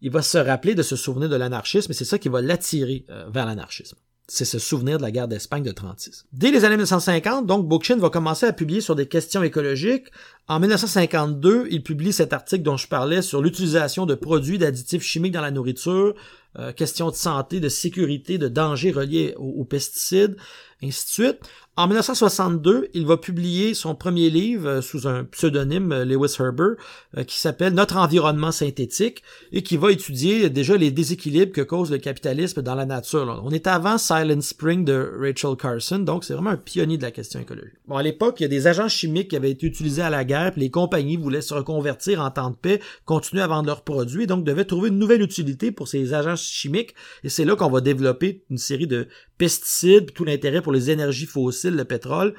il 0.01 0.11
va 0.13 0.23
se 0.23 0.39
rappeler 0.39 0.77
de 0.77 0.83
se 0.83 0.95
souvenir 0.95 1.29
de 1.29 1.35
l'anarchisme 1.35 1.91
et 1.91 1.95
c'est 1.95 2.05
ça 2.05 2.17
qui 2.17 2.29
va 2.29 2.41
l'attirer 2.41 3.05
euh, 3.11 3.29
vers 3.29 3.45
l'anarchisme. 3.45 3.97
C'est 4.27 4.47
ce 4.47 4.59
souvenir 4.59 4.97
de 4.97 5.03
la 5.03 5.11
guerre 5.11 5.29
d'Espagne 5.29 5.63
de 5.63 5.71
36. 5.71 6.25
Dès 6.33 6.51
les 6.51 6.65
années 6.65 6.77
1950, 6.77 7.47
donc, 7.47 7.69
Bookchin 7.69 7.97
va 7.99 8.09
commencer 8.09 8.47
à 8.47 8.55
publier 8.55 8.81
sur 8.81 8.95
des 8.95 9.07
questions 9.07 9.43
écologiques. 9.43 10.07
En 10.49 10.61
1952, 10.61 11.67
il 11.71 11.83
publie 11.83 12.13
cet 12.13 12.33
article 12.33 12.63
dont 12.63 12.79
je 12.79 12.89
parlais 12.89 13.21
sur 13.21 13.43
l'utilisation 13.43 14.07
de 14.07 14.15
produits 14.15 14.57
d'additifs 14.57 15.03
chimiques 15.03 15.33
dans 15.33 15.43
la 15.43 15.51
nourriture, 15.51 16.15
euh, 16.59 16.73
questions 16.73 17.11
de 17.11 17.17
santé, 17.17 17.61
de 17.61 17.69
sécurité, 17.69 18.39
de 18.39 18.49
dangers 18.49 18.93
reliés 18.93 19.35
aux 19.37 19.65
pesticides, 19.65 20.37
ainsi 20.83 21.05
de 21.07 21.11
suite. 21.11 21.41
En 21.77 21.89
1962, 21.89 22.91
il 22.95 23.05
va 23.05 23.17
publier 23.17 23.75
son 23.75 23.97
premier 23.97 24.31
livre 24.31 24.69
euh, 24.69 24.81
sous 24.81 25.09
un 25.09 25.25
pseudonyme 25.25 25.91
euh, 25.91 26.05
Lewis 26.05 26.37
Herber 26.39 26.75
euh, 27.19 27.25
qui 27.25 27.37
s'appelle 27.41 27.75
Notre 27.75 27.97
environnement 27.97 28.53
synthétique 28.53 29.25
et 29.51 29.65
qui 29.65 29.77
va 29.77 29.91
étudier 29.91 30.51
déjà 30.51 30.77
les 30.77 30.93
déséquilibres 30.93 31.51
que 31.51 31.63
cause 31.63 31.91
le 31.91 31.99
capitalisme 31.99 32.63
dans 32.63 32.77
la 32.77 32.87
nature. 32.87 33.43
On 33.45 33.51
est 33.51 33.67
avant 33.67 33.99
Silent 33.99 34.41
Spring 34.41 34.85
de 34.85 35.15
Rachel 35.19 35.57
Carson, 35.57 35.99
donc 35.99 36.23
c'est 36.23 36.35
vraiment 36.35 36.51
un 36.51 36.57
pionnier 36.57 36.97
de 36.97 37.03
la 37.03 37.11
question 37.11 37.41
écologique. 37.41 37.75
Bon, 37.89 37.97
à 37.97 38.05
l'époque, 38.05 38.37
il 38.39 38.45
y 38.45 38.47
a 38.47 38.49
des 38.49 38.69
agents 38.69 38.89
chimiques 38.89 39.31
qui 39.31 39.37
avaient 39.37 39.51
été 39.51 39.67
utilisés 39.67 40.03
à 40.03 40.11
la 40.11 40.23
guerre, 40.23 40.53
puis 40.53 40.61
les 40.61 40.71
compagnies 40.71 41.17
voulaient 41.17 41.41
se 41.41 41.55
reconvertir 41.55 42.21
en 42.21 42.31
temps 42.31 42.51
de 42.51 42.57
paix, 42.57 42.81
continuer 43.05 43.43
à 43.43 43.49
vendre 43.49 43.67
leurs 43.67 43.83
produits, 43.83 44.29
donc 44.29 44.45
devaient 44.45 44.65
trouver 44.65 44.91
une 44.91 44.99
nouvelle 44.99 45.23
utilité 45.23 45.73
pour 45.73 45.89
ces 45.89 46.15
agents 46.15 46.37
chimiques, 46.51 46.95
et 47.23 47.29
c'est 47.29 47.45
là 47.45 47.57
qu'on 47.57 47.71
va 47.71 47.81
développer 47.81 48.45
une 48.51 48.59
série 48.59 48.87
de 48.87 49.09
pesticides, 49.39 50.13
tout 50.13 50.25
l'intérêt 50.25 50.63
pour 50.63 50.73
les 50.73 50.91
énergies 50.91 51.27
fossiles, 51.27 51.75
le 51.75 51.85
pétrole, 51.85 52.35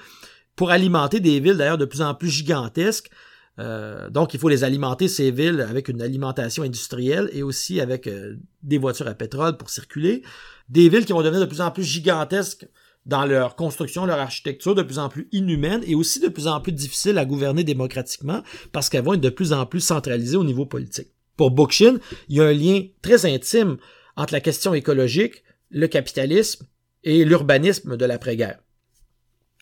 pour 0.55 0.71
alimenter 0.71 1.19
des 1.19 1.39
villes 1.39 1.57
d'ailleurs 1.57 1.77
de 1.77 1.85
plus 1.85 2.01
en 2.01 2.13
plus 2.15 2.29
gigantesques. 2.29 3.09
Euh, 3.59 4.09
donc, 4.09 4.33
il 4.33 4.39
faut 4.39 4.49
les 4.49 4.63
alimenter, 4.63 5.07
ces 5.07 5.31
villes, 5.31 5.61
avec 5.61 5.87
une 5.87 6.01
alimentation 6.01 6.63
industrielle 6.63 7.29
et 7.33 7.43
aussi 7.43 7.79
avec 7.79 8.07
euh, 8.07 8.35
des 8.63 8.77
voitures 8.77 9.07
à 9.07 9.13
pétrole 9.13 9.57
pour 9.57 9.69
circuler. 9.69 10.23
Des 10.69 10.89
villes 10.89 11.05
qui 11.05 11.13
vont 11.13 11.21
devenir 11.21 11.41
de 11.41 11.45
plus 11.45 11.61
en 11.61 11.71
plus 11.71 11.83
gigantesques 11.83 12.67
dans 13.05 13.25
leur 13.25 13.55
construction, 13.55 14.05
leur 14.05 14.19
architecture, 14.19 14.75
de 14.75 14.81
plus 14.81 14.99
en 14.99 15.09
plus 15.09 15.27
inhumaines 15.31 15.83
et 15.85 15.95
aussi 15.95 16.19
de 16.19 16.27
plus 16.27 16.47
en 16.47 16.59
plus 16.59 16.71
difficiles 16.71 17.17
à 17.17 17.25
gouverner 17.25 17.63
démocratiquement 17.63 18.41
parce 18.71 18.89
qu'elles 18.89 19.03
vont 19.03 19.13
être 19.13 19.21
de 19.21 19.29
plus 19.29 19.53
en 19.53 19.65
plus 19.65 19.81
centralisées 19.81 20.37
au 20.37 20.43
niveau 20.43 20.65
politique. 20.65 21.09
Pour 21.37 21.51
Bookchin, 21.51 21.97
il 22.29 22.37
y 22.37 22.41
a 22.41 22.45
un 22.45 22.53
lien 22.53 22.83
très 23.01 23.25
intime 23.25 23.77
entre 24.15 24.33
la 24.33 24.41
question 24.41 24.73
écologique, 24.73 25.43
le 25.69 25.87
capitalisme 25.87 26.65
et 27.03 27.25
l'urbanisme 27.25 27.97
de 27.97 28.05
l'après-guerre. 28.05 28.59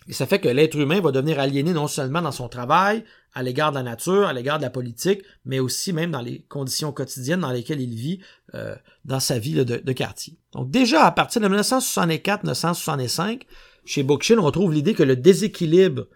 Et 0.07 0.13
ça 0.13 0.25
fait 0.25 0.39
que 0.39 0.49
l'être 0.49 0.75
humain 0.75 0.99
va 0.99 1.11
devenir 1.11 1.39
aliéné 1.39 1.71
non 1.73 1.87
seulement 1.87 2.21
dans 2.21 2.31
son 2.31 2.49
travail, 2.49 3.05
à 3.33 3.41
l'égard 3.41 3.71
de 3.71 3.77
la 3.77 3.83
nature, 3.83 4.27
à 4.27 4.33
l'égard 4.33 4.57
de 4.57 4.63
la 4.63 4.69
politique, 4.69 5.23
mais 5.45 5.59
aussi 5.59 5.93
même 5.93 6.11
dans 6.11 6.21
les 6.21 6.41
conditions 6.49 6.91
quotidiennes 6.91 7.39
dans 7.39 7.51
lesquelles 7.51 7.81
il 7.81 7.95
vit 7.95 8.19
euh, 8.53 8.75
dans 9.05 9.19
sa 9.19 9.39
vie 9.39 9.53
de, 9.65 9.91
quartier. 9.93 10.37
Donc 10.51 10.69
déjà 10.69 11.05
à 11.05 11.11
partir 11.11 11.41
de 11.41 11.47
1964-1965, 11.47 13.43
chez 13.85 14.03
Bookchin, 14.03 14.37
on 14.37 14.51
trouve 14.51 14.73
l'idée 14.73 14.93
que 14.93 15.03
le 15.03 15.15
déséquilibre 15.15 16.07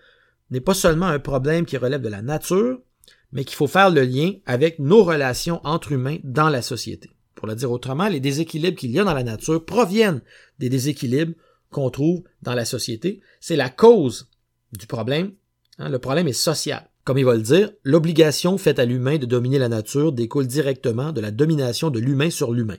n'est 0.51 0.61
pas 0.61 0.73
seulement 0.73 1.07
un 1.07 1.19
problème 1.19 1.65
qui 1.65 1.77
relève 1.77 2.01
de 2.01 2.09
la 2.09 2.21
nature, 2.21 2.79
mais 3.31 3.43
qu'il 3.43 3.55
faut 3.55 3.67
faire 3.67 3.89
le 3.89 4.03
lien 4.03 4.33
avec 4.45 4.79
nos 4.79 5.03
relations 5.03 5.61
entre 5.63 5.91
humains 5.91 6.17
dans 6.23 6.49
la 6.49 6.61
société. 6.61 7.09
Pour 7.35 7.47
le 7.47 7.55
dire 7.55 7.71
autrement, 7.71 8.07
les 8.07 8.19
déséquilibres 8.19 8.77
qu'il 8.77 8.91
y 8.91 8.99
a 8.99 9.03
dans 9.03 9.13
la 9.13 9.23
nature 9.23 9.63
proviennent 9.63 10.21
des 10.59 10.69
déséquilibres 10.69 11.35
qu'on 11.69 11.89
trouve 11.89 12.23
dans 12.41 12.55
la 12.55 12.65
société. 12.65 13.21
C'est 13.39 13.55
la 13.55 13.69
cause 13.69 14.29
du 14.73 14.87
problème. 14.87 15.33
Hein. 15.77 15.89
le 15.89 15.99
problème 15.99 16.27
est 16.27 16.33
social. 16.33 16.89
Comme 17.03 17.19
il 17.19 17.25
va 17.25 17.35
le 17.35 17.41
dire, 17.41 17.71
l'obligation 17.83 18.57
faite 18.57 18.79
à 18.79 18.85
l'humain 18.85 19.17
de 19.17 19.25
dominer 19.25 19.59
la 19.59 19.69
nature 19.69 20.11
découle 20.11 20.47
directement 20.47 21.11
de 21.11 21.21
la 21.21 21.31
domination 21.31 21.89
de 21.89 21.99
l'humain 21.99 22.29
sur 22.29 22.51
l'humain. 22.51 22.77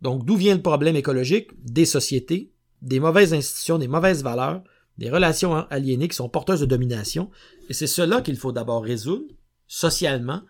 Donc 0.00 0.24
d'où 0.24 0.36
vient 0.36 0.54
le 0.54 0.62
problème 0.62 0.96
écologique? 0.96 1.50
Des 1.62 1.84
sociétés, 1.84 2.50
des 2.82 2.98
mauvaises 2.98 3.34
institutions, 3.34 3.78
des 3.78 3.88
mauvaises 3.88 4.22
valeurs, 4.22 4.62
des 4.98 5.10
relations 5.10 5.54
aliénées 5.70 6.08
qui 6.08 6.16
sont 6.16 6.28
porteuses 6.28 6.60
de 6.60 6.66
domination. 6.66 7.30
Et 7.68 7.74
c'est 7.74 7.86
cela 7.86 8.20
qu'il 8.20 8.36
faut 8.36 8.52
d'abord 8.52 8.82
résoudre, 8.82 9.34
socialement, 9.66 10.42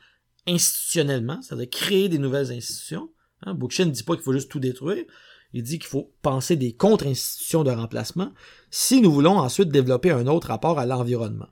institutionnellement, 0.47 1.41
c'est-à-dire 1.43 1.71
créer 1.71 2.09
des 2.09 2.19
nouvelles 2.19 2.53
institutions. 2.53 3.11
Hein, 3.43 3.55
Bookchin 3.55 3.87
ne 3.87 3.91
dit 3.91 4.03
pas 4.03 4.15
qu'il 4.15 4.25
faut 4.25 4.33
juste 4.33 4.51
tout 4.51 4.61
détruire. 4.61 5.05
Il 5.53 5.63
dit 5.63 5.79
qu'il 5.79 5.89
faut 5.89 6.13
penser 6.23 6.57
des 6.57 6.75
contre-institutions 6.75 7.65
de 7.65 7.71
remplacement 7.71 8.33
si 8.71 9.01
nous 9.01 9.13
voulons 9.13 9.39
ensuite 9.39 9.71
développer 9.71 10.11
un 10.11 10.27
autre 10.27 10.49
rapport 10.49 10.79
à 10.79 10.87
l'environnement. 10.87 11.49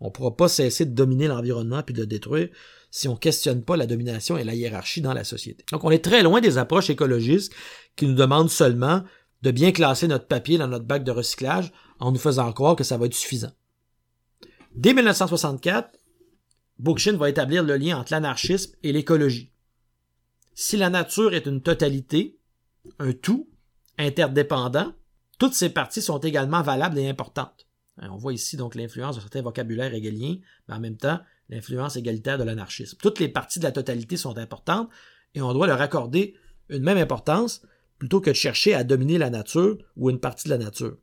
On 0.00 0.06
ne 0.06 0.10
pourra 0.10 0.36
pas 0.36 0.48
cesser 0.48 0.84
de 0.84 0.94
dominer 0.94 1.28
l'environnement 1.28 1.82
puis 1.82 1.94
de 1.94 2.00
le 2.00 2.06
détruire 2.06 2.48
si 2.90 3.08
on 3.08 3.12
ne 3.12 3.18
questionne 3.18 3.62
pas 3.62 3.76
la 3.76 3.86
domination 3.86 4.36
et 4.36 4.44
la 4.44 4.54
hiérarchie 4.54 5.00
dans 5.00 5.14
la 5.14 5.24
société. 5.24 5.64
Donc 5.70 5.84
on 5.84 5.90
est 5.90 6.04
très 6.04 6.22
loin 6.22 6.40
des 6.40 6.58
approches 6.58 6.90
écologistes 6.90 7.52
qui 7.96 8.06
nous 8.06 8.14
demandent 8.14 8.50
seulement 8.50 9.04
de 9.42 9.50
bien 9.50 9.72
classer 9.72 10.08
notre 10.08 10.26
papier 10.26 10.58
dans 10.58 10.68
notre 10.68 10.84
bac 10.84 11.04
de 11.04 11.10
recyclage 11.10 11.72
en 11.98 12.12
nous 12.12 12.18
faisant 12.18 12.52
croire 12.52 12.76
que 12.76 12.84
ça 12.84 12.96
va 12.96 13.06
être 13.06 13.14
suffisant. 13.14 13.52
Dès 14.74 14.94
1964, 14.94 15.98
Bookchin 16.78 17.16
va 17.16 17.28
établir 17.28 17.62
le 17.62 17.76
lien 17.76 17.98
entre 17.98 18.12
l'anarchisme 18.12 18.74
et 18.82 18.92
l'écologie. 18.92 19.52
Si 20.54 20.76
la 20.76 20.90
nature 20.90 21.34
est 21.34 21.46
une 21.46 21.62
totalité, 21.62 22.38
un 22.98 23.12
tout, 23.12 23.48
interdépendants, 23.98 24.92
toutes 25.38 25.54
ces 25.54 25.70
parties 25.70 26.02
sont 26.02 26.18
également 26.18 26.62
valables 26.62 26.98
et 26.98 27.08
importantes. 27.08 27.66
Hein, 27.98 28.08
on 28.12 28.16
voit 28.16 28.32
ici 28.32 28.56
donc 28.56 28.74
l'influence 28.74 29.16
de 29.16 29.20
certains 29.20 29.42
vocabulaires 29.42 29.94
hegeliens, 29.94 30.36
mais 30.68 30.74
en 30.74 30.80
même 30.80 30.96
temps 30.96 31.20
l'influence 31.48 31.96
égalitaire 31.96 32.38
de 32.38 32.44
l'anarchisme. 32.44 32.96
Toutes 33.02 33.18
les 33.18 33.28
parties 33.28 33.58
de 33.58 33.64
la 33.64 33.72
totalité 33.72 34.16
sont 34.16 34.38
importantes 34.38 34.88
et 35.34 35.42
on 35.42 35.52
doit 35.52 35.66
leur 35.66 35.80
accorder 35.80 36.34
une 36.68 36.82
même 36.82 36.98
importance 36.98 37.62
plutôt 38.02 38.20
que 38.20 38.30
de 38.30 38.34
chercher 38.34 38.74
à 38.74 38.82
dominer 38.82 39.16
la 39.16 39.30
nature 39.30 39.78
ou 39.96 40.10
une 40.10 40.18
partie 40.18 40.48
de 40.48 40.50
la 40.50 40.58
nature. 40.58 40.96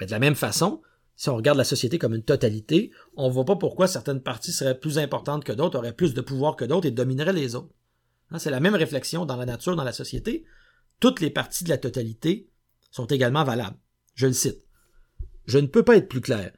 Mais 0.00 0.06
de 0.06 0.10
la 0.10 0.18
même 0.18 0.34
façon, 0.34 0.80
si 1.14 1.28
on 1.28 1.36
regarde 1.36 1.58
la 1.58 1.64
société 1.64 1.98
comme 1.98 2.14
une 2.14 2.22
totalité, 2.22 2.92
on 3.14 3.28
ne 3.28 3.32
voit 3.34 3.44
pas 3.44 3.56
pourquoi 3.56 3.86
certaines 3.86 4.22
parties 4.22 4.52
seraient 4.52 4.80
plus 4.80 4.96
importantes 4.96 5.44
que 5.44 5.52
d'autres, 5.52 5.76
auraient 5.76 5.92
plus 5.92 6.14
de 6.14 6.22
pouvoir 6.22 6.56
que 6.56 6.64
d'autres 6.64 6.86
et 6.86 6.92
domineraient 6.92 7.34
les 7.34 7.56
autres. 7.56 7.74
Hein, 8.30 8.38
c'est 8.38 8.48
la 8.48 8.60
même 8.60 8.74
réflexion 8.74 9.26
dans 9.26 9.36
la 9.36 9.44
nature, 9.44 9.76
dans 9.76 9.84
la 9.84 9.92
société. 9.92 10.46
Toutes 10.98 11.20
les 11.20 11.28
parties 11.28 11.64
de 11.64 11.68
la 11.68 11.76
totalité 11.76 12.48
sont 12.90 13.04
également 13.04 13.44
valables. 13.44 13.76
Je 14.14 14.26
le 14.26 14.32
cite. 14.32 14.64
Je 15.44 15.58
ne 15.58 15.66
peux 15.66 15.82
pas 15.82 15.98
être 15.98 16.08
plus 16.08 16.22
clair. 16.22 16.52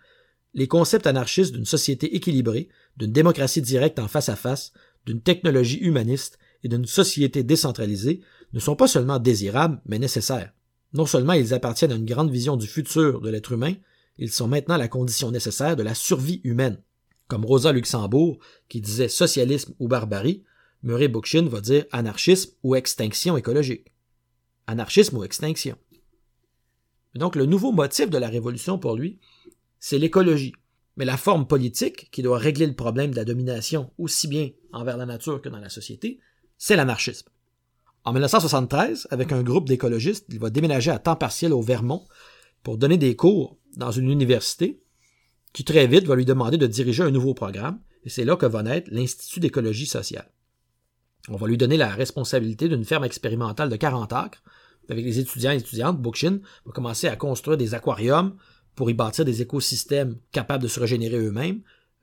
Les 0.54 0.68
concepts 0.68 1.08
anarchistes 1.08 1.54
d'une 1.54 1.66
société 1.66 2.14
équilibrée, 2.14 2.68
d'une 2.98 3.10
démocratie 3.10 3.62
directe 3.62 3.98
en 3.98 4.06
face 4.06 4.28
à 4.28 4.36
face, 4.36 4.72
d'une 5.06 5.22
technologie 5.22 5.78
humaniste 5.78 6.38
et 6.62 6.68
d'une 6.68 6.86
société 6.86 7.42
décentralisée 7.42 8.20
ne 8.52 8.60
sont 8.60 8.76
pas 8.76 8.88
seulement 8.88 9.18
désirables, 9.18 9.80
mais 9.86 9.98
nécessaires. 9.98 10.52
Non 10.94 11.06
seulement 11.06 11.34
ils 11.34 11.52
appartiennent 11.54 11.92
à 11.92 11.96
une 11.96 12.06
grande 12.06 12.30
vision 12.30 12.56
du 12.56 12.66
futur 12.66 13.20
de 13.20 13.30
l'être 13.30 13.52
humain, 13.52 13.74
ils 14.16 14.32
sont 14.32 14.48
maintenant 14.48 14.76
la 14.76 14.88
condition 14.88 15.30
nécessaire 15.30 15.76
de 15.76 15.82
la 15.82 15.94
survie 15.94 16.40
humaine. 16.44 16.82
Comme 17.28 17.44
Rosa 17.44 17.72
Luxembourg, 17.72 18.38
qui 18.68 18.80
disait 18.80 19.08
socialisme 19.08 19.74
ou 19.78 19.86
barbarie, 19.86 20.44
Murray 20.82 21.08
Bookchin 21.08 21.48
va 21.48 21.60
dire 21.60 21.84
anarchisme 21.92 22.52
ou 22.62 22.74
extinction 22.74 23.36
écologique. 23.36 23.92
Anarchisme 24.66 25.18
ou 25.18 25.24
extinction. 25.24 25.76
Donc 27.14 27.36
le 27.36 27.46
nouveau 27.46 27.72
motif 27.72 28.10
de 28.10 28.18
la 28.18 28.28
révolution 28.28 28.78
pour 28.78 28.96
lui, 28.96 29.18
c'est 29.78 29.98
l'écologie. 29.98 30.54
Mais 30.96 31.04
la 31.04 31.16
forme 31.16 31.46
politique 31.46 32.10
qui 32.10 32.22
doit 32.22 32.38
régler 32.38 32.66
le 32.66 32.74
problème 32.74 33.12
de 33.12 33.16
la 33.16 33.24
domination 33.24 33.92
aussi 33.98 34.26
bien 34.26 34.50
envers 34.72 34.96
la 34.96 35.06
nature 35.06 35.40
que 35.40 35.48
dans 35.48 35.60
la 35.60 35.68
société, 35.68 36.18
c'est 36.56 36.76
l'anarchisme. 36.76 37.28
En 38.08 38.12
1973, 38.12 39.08
avec 39.10 39.32
un 39.32 39.42
groupe 39.42 39.68
d'écologistes, 39.68 40.24
il 40.30 40.38
va 40.38 40.48
déménager 40.48 40.90
à 40.90 40.98
temps 40.98 41.14
partiel 41.14 41.52
au 41.52 41.60
Vermont 41.60 42.06
pour 42.62 42.78
donner 42.78 42.96
des 42.96 43.16
cours 43.16 43.58
dans 43.76 43.90
une 43.90 44.08
université 44.08 44.80
qui 45.52 45.62
très 45.62 45.86
vite 45.86 46.06
va 46.06 46.16
lui 46.16 46.24
demander 46.24 46.56
de 46.56 46.66
diriger 46.66 47.02
un 47.02 47.10
nouveau 47.10 47.34
programme, 47.34 47.80
et 48.04 48.08
c'est 48.08 48.24
là 48.24 48.36
que 48.36 48.46
va 48.46 48.62
naître 48.62 48.88
l'Institut 48.90 49.40
d'écologie 49.40 49.84
sociale. 49.84 50.32
On 51.28 51.36
va 51.36 51.46
lui 51.46 51.58
donner 51.58 51.76
la 51.76 51.90
responsabilité 51.90 52.70
d'une 52.70 52.86
ferme 52.86 53.04
expérimentale 53.04 53.68
de 53.68 53.76
40 53.76 54.10
acres. 54.14 54.42
Avec 54.88 55.04
les 55.04 55.18
étudiants 55.18 55.52
et 55.52 55.58
étudiantes, 55.58 56.00
Bookchin 56.00 56.38
va 56.64 56.72
commencer 56.72 57.08
à 57.08 57.16
construire 57.16 57.58
des 57.58 57.74
aquariums 57.74 58.36
pour 58.74 58.88
y 58.88 58.94
bâtir 58.94 59.26
des 59.26 59.42
écosystèmes 59.42 60.16
capables 60.32 60.62
de 60.62 60.68
se 60.68 60.80
régénérer 60.80 61.18
eux-mêmes, 61.18 61.60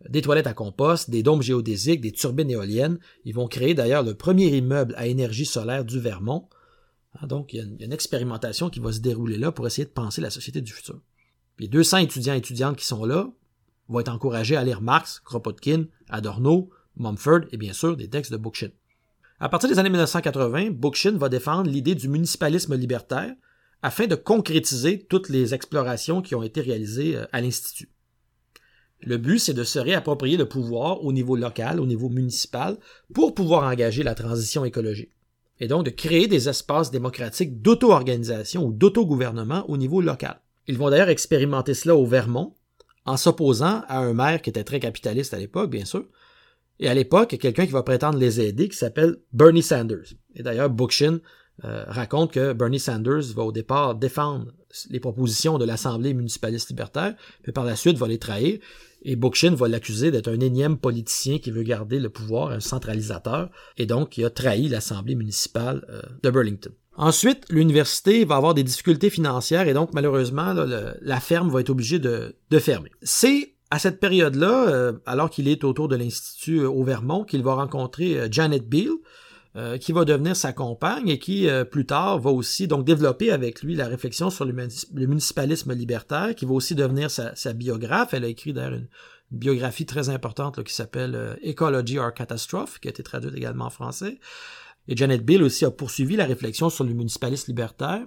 des 0.10 0.22
toilettes 0.22 0.48
à 0.48 0.54
compost, 0.54 1.10
des 1.10 1.24
dômes 1.24 1.42
géodésiques, 1.42 2.02
des 2.02 2.12
turbines 2.12 2.52
éoliennes. 2.52 3.00
Ils 3.24 3.34
vont 3.34 3.48
créer 3.48 3.74
d'ailleurs 3.74 4.04
le 4.04 4.14
premier 4.14 4.48
immeuble 4.48 4.94
à 4.98 5.08
énergie 5.08 5.46
solaire 5.46 5.86
du 5.86 6.00
Vermont. 6.00 6.48
Hein, 7.20 7.28
donc, 7.28 7.54
il 7.54 7.58
y, 7.58 7.62
a 7.62 7.86
une, 7.86 7.94
expérimentation 7.94 8.70
qui 8.70 8.80
va 8.80 8.92
se 8.92 9.00
dérouler 9.00 9.38
là 9.38 9.52
pour 9.52 9.66
essayer 9.68 9.86
de 9.86 9.92
penser 9.92 10.22
la 10.22 10.30
société 10.30 10.62
du 10.62 10.72
futur. 10.72 11.00
Les 11.60 11.68
200 11.68 11.98
étudiants 12.00 12.34
et 12.34 12.38
étudiantes 12.38 12.75
qui 12.75 12.86
sont 12.86 13.06
là 13.06 13.30
vont 13.88 14.00
être 14.00 14.10
encouragés 14.10 14.58
à 14.58 14.64
lire 14.64 14.82
Marx, 14.82 15.22
Kropotkin, 15.24 15.86
Adorno, 16.10 16.70
Mumford 16.98 17.42
et 17.52 17.58
bien 17.58 17.74
sûr 17.74 17.96
des 17.96 18.10
textes 18.10 18.32
de 18.32 18.38
Bookchin. 18.38 18.70
À 19.40 19.50
partir 19.50 19.70
des 19.70 19.80
années 19.80 19.90
1980, 19.90 20.72
Bookchin 20.72 21.18
va 21.18 21.30
défendre 21.30 21.70
l'idée 21.70 21.96
du 21.96 22.08
municipalisme 22.10 22.75
libertaire 22.75 23.34
afin 23.82 24.08
de 24.08 24.16
concrétiser 24.16 25.06
toutes 25.10 25.30
les 25.30 25.54
explorations 25.54 26.22
qui 26.22 26.36
ont 26.36 26.44
été 26.44 26.62
réalisées 26.62 27.18
euh, 27.18 27.25
à 27.32 27.42
l'Institut. 27.42 27.90
Le 29.06 29.18
but, 29.18 29.40
c'est 29.40 29.54
de 29.54 29.64
se 29.64 29.80
réapproprier 29.80 30.38
le 30.38 30.48
pouvoir 30.48 31.04
au 31.04 31.14
niveau 31.14 31.36
local, 31.36 31.80
au 31.80 31.86
niveau 31.86 32.10
municipal, 32.10 32.78
pour 33.14 33.36
pouvoir 33.36 33.64
engager 33.72 34.04
la 34.04 34.16
transition 34.16 34.66
écologique. 34.66 35.12
Et 35.60 35.68
donc 35.68 35.86
de 35.86 35.90
créer 35.92 36.28
des 36.28 36.50
espaces 36.50 36.92
démocratiques 36.92 37.62
d'auto-organisation 37.62 38.66
ou 38.66 38.74
d'auto-gouvernement 38.74 39.64
au 39.70 39.78
niveau 39.78 40.02
local. 40.02 40.42
Ils 40.68 40.78
vont 40.78 40.89
d'ailleurs 40.89 41.10
expérimenter 41.10 41.74
cela 41.74 41.96
au 41.96 42.06
Vermont, 42.06 42.56
en 43.06 43.18
s'opposant 43.18 43.84
à 43.88 44.00
un 44.00 44.13
maire 44.13 44.41
qui 44.41 44.50
était 44.50 44.63
très 44.63 44.80
capitaliste 44.80 45.34
à 45.34 45.38
l'époque, 45.38 45.70
bien 45.70 45.86
sûr. 45.86 46.06
Et 46.80 46.89
à 46.89 46.94
l'époque, 46.94 47.38
quelqu'un 47.39 47.65
qui 47.65 47.72
va 47.72 47.84
prétendre 47.84 48.18
les 48.18 48.41
aider 48.41 48.68
qui 48.68 48.76
s'appelle 48.76 49.18
Bernie 49.32 49.63
Sanders. 49.63 50.15
Et 50.36 50.44
d'ailleurs, 50.44 50.70
Bookchin 50.70 51.20
euh, 51.63 51.86
raconte 51.88 52.34
que 52.34 52.52
Bernie 52.52 52.80
Sanders 52.80 53.34
va 53.34 53.44
au 53.44 53.52
départ 53.52 53.96
défendre 53.96 54.52
les 54.89 55.00
propositions 55.00 55.58
de 55.58 55.63
l'Assemblée 55.63 56.13
municipaliste 56.13 56.70
libertaire, 56.70 57.15
puis 57.44 57.54
par 57.54 57.63
la 57.63 57.78
suite 57.78 57.98
va 57.98 58.08
les 58.08 58.18
trahir. 58.18 58.60
Et 59.08 59.15
Bookchin 59.15 59.54
va 59.54 59.68
l'accuser 59.68 60.10
d'être 60.10 60.30
un 60.30 60.39
énième 60.39 60.78
politicien 60.78 61.38
qui 61.38 61.52
veut 61.52 61.62
garder 61.62 62.00
le 62.00 62.10
pouvoir, 62.10 62.50
un 62.50 62.60
centralisateur, 62.60 63.50
et 63.78 63.86
donc 63.86 64.10
qui 64.10 64.26
a 64.26 64.32
trahi 64.32 64.68
l'Assemblée 64.68 65.13
municipale 65.13 65.86
euh, 65.89 66.02
de 66.24 66.30
Burlington. 66.32 66.72
Ensuite, 66.98 67.46
l'université 67.50 68.26
va 68.26 68.38
avoir 68.38 68.56
des 68.56 68.63
difficultés 68.63 69.12
financières 69.12 69.68
et 69.68 69.74
donc 69.74 69.94
malheureusement, 69.94 70.54
la 70.54 71.20
ferme 71.20 71.50
va 71.52 71.60
être 71.60 71.70
obligée 71.70 72.00
de, 72.00 72.36
fermer. 72.60 72.89
C'est 73.04 73.54
à 73.70 73.80
cette 73.80 74.00
période-là, 74.00 74.70
euh, 74.70 74.94
alors 75.06 75.30
qu'il 75.30 75.48
est 75.48 75.63
autour 75.63 75.88
de 75.88 75.96
l'Institut 75.96 76.62
au 76.62 76.84
Vermont, 76.84 77.26
qu'il 77.26 77.44
va 77.44 77.54
rencontrer 77.54 78.28
Janet 78.32 78.68
Beale, 78.68 78.96
euh, 79.58 79.78
qui 79.78 79.94
va 79.94 80.04
devenir 80.04 80.36
sa 80.36 80.52
compagne 80.52 81.08
et 81.08 81.18
qui, 81.18 81.48
euh, 81.48 81.63
plus 81.63 81.86
tard, 81.86 82.20
va 82.20 82.30
aussi 82.30 82.68
donc 82.68 82.84
développer 82.84 83.32
avec 83.32 83.62
lui 83.62 83.74
la 83.74 83.88
réflexion 83.88 84.30
sur 84.30 84.44
le, 84.44 84.52
municipalisme 84.91 85.74
libertaire, 85.74 86.36
qui 86.36 86.44
va 86.44 86.52
aussi 86.52 86.76
devenir 86.76 87.10
sa, 87.10 87.54
biographe. 87.54 88.13
Elle 88.13 88.26
a 88.26 88.28
écrit 88.28 88.52
d'ailleurs 88.52 88.74
une, 88.74 88.88
biographie 89.32 89.86
très 89.86 90.10
importante 90.10 90.63
qui 90.63 90.74
s'appelle 90.74 91.15
euh, 91.15 91.36
Ecology 91.44 91.98
or 91.98 92.13
Catastrophe, 92.13 92.80
qui 92.80 92.89
a 92.89 92.91
été 92.91 93.02
traduite 93.02 93.34
également 93.36 93.65
en 93.65 93.70
français. 93.70 94.20
Et 94.89 94.96
Janet 94.98 95.26
Bill 95.26 95.41
aussi 95.41 95.63
a 95.63 95.72
poursuivi 95.72 96.18
la 96.18 96.26
réflexion 96.26 96.70
sur 96.70 96.84
le 96.84 96.94
municipalisme 96.94 97.50
libertaire. 97.52 98.06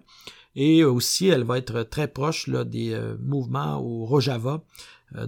Et 0.61 0.83
aussi, 0.83 1.29
elle 1.29 1.44
va 1.44 1.57
être 1.57 1.85
très 1.85 2.09
proche 2.09 2.49
là, 2.49 2.64
des 2.64 3.01
mouvements 3.23 3.81
au 3.81 4.07
Rojava, 4.07 4.64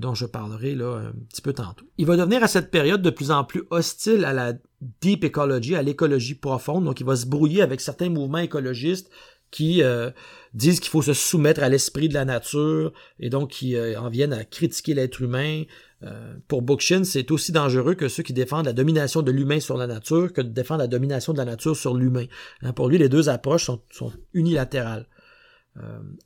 dont 0.01 0.13
je 0.13 0.27
parlerai 0.27 0.75
là 0.75 0.97
un 0.97 1.13
petit 1.29 1.41
peu 1.41 1.53
tantôt. 1.53 1.87
Il 1.99 2.07
va 2.07 2.17
devenir 2.17 2.43
à 2.43 2.49
cette 2.49 2.73
période 2.73 3.01
de 3.01 3.11
plus 3.11 3.31
en 3.31 3.45
plus 3.45 3.63
hostile 3.71 4.25
à 4.25 4.33
la 4.33 4.55
deep 5.01 5.25
ecology, 5.25 5.77
à 5.77 5.83
l'écologie 5.83 6.35
profonde. 6.35 6.85
Donc, 6.85 6.99
il 6.99 7.07
va 7.07 7.15
se 7.15 7.27
brouiller 7.27 7.63
avec 7.63 7.81
certains 7.81 8.09
mouvements 8.09 8.39
écologistes 8.39 9.09
qui 9.51 9.83
euh, 9.83 10.11
disent 10.55 10.81
qu'il 10.81 10.91
faut 10.91 11.03
se 11.03 11.13
soumettre 11.13 11.63
à 11.63 11.69
l'esprit 11.69 12.09
de 12.09 12.15
la 12.15 12.25
nature 12.25 12.93
et 13.19 13.31
donc 13.31 13.51
qui 13.51 13.77
euh, 13.77 14.01
en 14.01 14.09
viennent 14.09 14.33
à 14.33 14.45
critiquer 14.45 14.95
l'être 14.95 15.23
humain. 15.23 15.65
Euh, 16.03 16.35
pour 16.49 16.63
Bookchin, 16.63 17.05
c'est 17.05 17.31
aussi 17.31 17.53
dangereux 17.53 17.95
que 17.95 18.09
ceux 18.09 18.23
qui 18.23 18.33
défendent 18.33 18.67
la 18.67 18.73
domination 18.73 19.23
de 19.23 19.31
l'humain 19.31 19.61
sur 19.61 19.77
la 19.77 19.87
nature 19.87 20.33
que 20.33 20.41
de 20.41 20.49
défendre 20.49 20.81
la 20.81 20.87
domination 20.87 21.33
de 21.33 21.39
la 21.39 21.45
nature 21.45 21.77
sur 21.77 21.95
l'humain. 21.95 22.27
Hein, 22.63 22.73
pour 22.73 22.89
lui, 22.89 22.99
les 22.99 23.09
deux 23.09 23.29
approches 23.29 23.71
sont 23.91 24.13
unilatérales. 24.33 25.07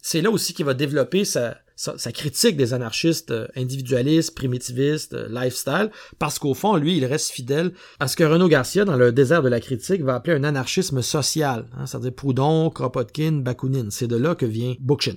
C'est 0.00 0.20
là 0.20 0.30
aussi 0.30 0.54
qu'il 0.54 0.64
va 0.64 0.74
développer 0.74 1.24
sa, 1.24 1.56
sa, 1.76 2.12
critique 2.12 2.56
des 2.56 2.72
anarchistes 2.72 3.30
euh, 3.30 3.48
individualistes, 3.56 4.34
primitivistes, 4.34 5.14
euh, 5.14 5.28
lifestyle, 5.28 5.90
parce 6.18 6.38
qu'au 6.38 6.54
fond, 6.54 6.76
lui, 6.76 6.96
il 6.96 7.04
reste 7.04 7.30
fidèle 7.30 7.72
à 8.00 8.08
ce 8.08 8.16
que 8.16 8.24
Renaud 8.24 8.48
Garcia, 8.48 8.84
dans 8.84 8.96
le 8.96 9.12
désert 9.12 9.42
de 9.42 9.48
la 9.48 9.60
critique, 9.60 10.02
va 10.02 10.14
appeler 10.14 10.36
un 10.36 10.44
anarchisme 10.44 11.02
social, 11.02 11.66
hein, 11.76 11.86
c'est-à-dire 11.86 12.14
Proudhon, 12.14 12.70
Kropotkin, 12.70 13.32
Bakounine. 13.42 13.90
C'est 13.90 14.06
de 14.06 14.16
là 14.16 14.34
que 14.34 14.46
vient 14.46 14.74
Bookchin. 14.80 15.16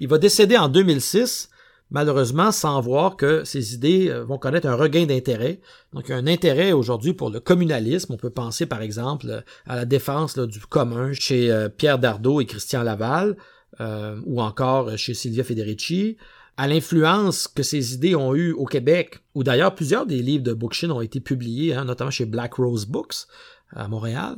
Il 0.00 0.08
va 0.08 0.18
décéder 0.18 0.56
en 0.56 0.68
2006, 0.68 1.50
malheureusement 1.92 2.50
sans 2.50 2.80
voir 2.80 3.16
que 3.16 3.44
ses 3.44 3.74
idées 3.74 4.08
euh, 4.08 4.24
vont 4.24 4.38
connaître 4.38 4.66
un 4.66 4.74
regain 4.74 5.06
d'intérêt. 5.06 5.60
Donc 5.92 6.10
un 6.10 6.26
intérêt 6.26 6.72
aujourd'hui 6.72 7.14
pour 7.14 7.30
le 7.30 7.38
communalisme. 7.38 8.12
On 8.12 8.16
peut 8.16 8.30
penser 8.30 8.66
par 8.66 8.82
exemple 8.82 9.44
à 9.66 9.76
la 9.76 9.84
défense 9.84 10.36
du 10.36 10.58
commun 10.60 11.12
chez 11.12 11.68
Pierre 11.76 12.00
Dardot 12.00 12.40
et 12.40 12.46
Christian 12.46 12.82
Laval, 12.82 13.36
euh, 13.80 14.20
ou 14.26 14.42
encore 14.42 14.98
chez 14.98 15.14
Silvia 15.14 15.44
Federici, 15.44 16.18
à 16.58 16.68
l'influence 16.68 17.48
que 17.48 17.62
ces 17.62 17.94
idées 17.94 18.14
ont 18.14 18.34
eue 18.34 18.52
au 18.52 18.66
Québec, 18.66 19.20
où 19.34 19.42
d'ailleurs 19.42 19.74
plusieurs 19.74 20.04
des 20.04 20.20
livres 20.20 20.44
de 20.44 20.52
Bookchin 20.52 20.90
ont 20.90 21.00
été 21.00 21.20
publiés, 21.20 21.72
hein, 21.72 21.86
notamment 21.86 22.10
chez 22.10 22.26
Black 22.26 22.54
Rose 22.54 22.84
Books 22.84 23.26
à 23.74 23.88
Montréal. 23.88 24.36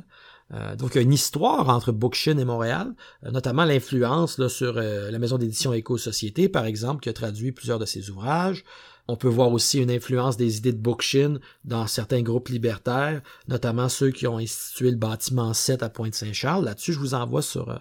Euh, 0.52 0.76
donc, 0.76 0.94
il 0.94 0.96
y 0.96 0.98
a 0.98 1.02
une 1.02 1.12
histoire 1.12 1.68
entre 1.68 1.90
Bookchin 1.90 2.37
et 2.37 2.44
Montréal, 2.44 2.94
euh, 3.24 3.30
notamment 3.30 3.64
l'influence 3.64 4.46
sur 4.48 4.74
la 4.74 5.18
maison 5.18 5.38
d'édition 5.38 5.72
Éco-Société, 5.72 6.48
par 6.48 6.66
exemple, 6.66 7.02
qui 7.02 7.09
a 7.09 7.12
traduit 7.12 7.52
plusieurs 7.52 7.78
de 7.78 7.87
ses 7.87 8.11
ouvrages. 8.11 8.64
On 9.07 9.16
peut 9.16 9.28
voir 9.28 9.52
aussi 9.52 9.80
une 9.80 9.90
influence 9.90 10.37
des 10.37 10.57
idées 10.57 10.72
de 10.72 10.78
Bookchin 10.78 11.38
dans 11.64 11.87
certains 11.87 12.22
groupes 12.22 12.48
libertaires, 12.48 13.20
notamment 13.48 13.88
ceux 13.88 14.11
qui 14.11 14.26
ont 14.26 14.38
institué 14.38 14.90
le 14.90 14.96
bâtiment 14.96 15.52
7 15.52 15.83
à 15.83 15.90
Pointe-Saint-Charles. 15.90 16.64
Là-dessus, 16.64 16.94
je 16.94 16.98
vous 16.98 17.14
envoie 17.14 17.42
sur 17.42 17.78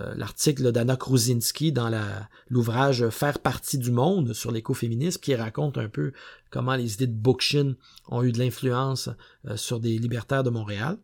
euh, 0.00 0.14
l'article 0.16 0.72
d'Anna 0.72 0.96
Kruzinski 0.96 1.70
dans 1.70 1.90
l'ouvrage 2.48 3.08
Faire 3.10 3.38
partie 3.38 3.78
du 3.78 3.92
monde 3.92 4.32
sur 4.32 4.50
l'écoféminisme 4.50 5.20
qui 5.20 5.34
raconte 5.36 5.78
un 5.78 5.88
peu 5.88 6.12
comment 6.50 6.74
les 6.74 6.94
idées 6.94 7.06
de 7.06 7.12
Bookchin 7.12 7.74
ont 8.08 8.24
eu 8.24 8.32
de 8.32 8.38
l'influence 8.38 9.10
euh, 9.46 9.56
sur 9.56 9.78
des 9.78 9.96
libertaires 9.98 10.42
de 10.42 10.50
Montréal. 10.50 10.98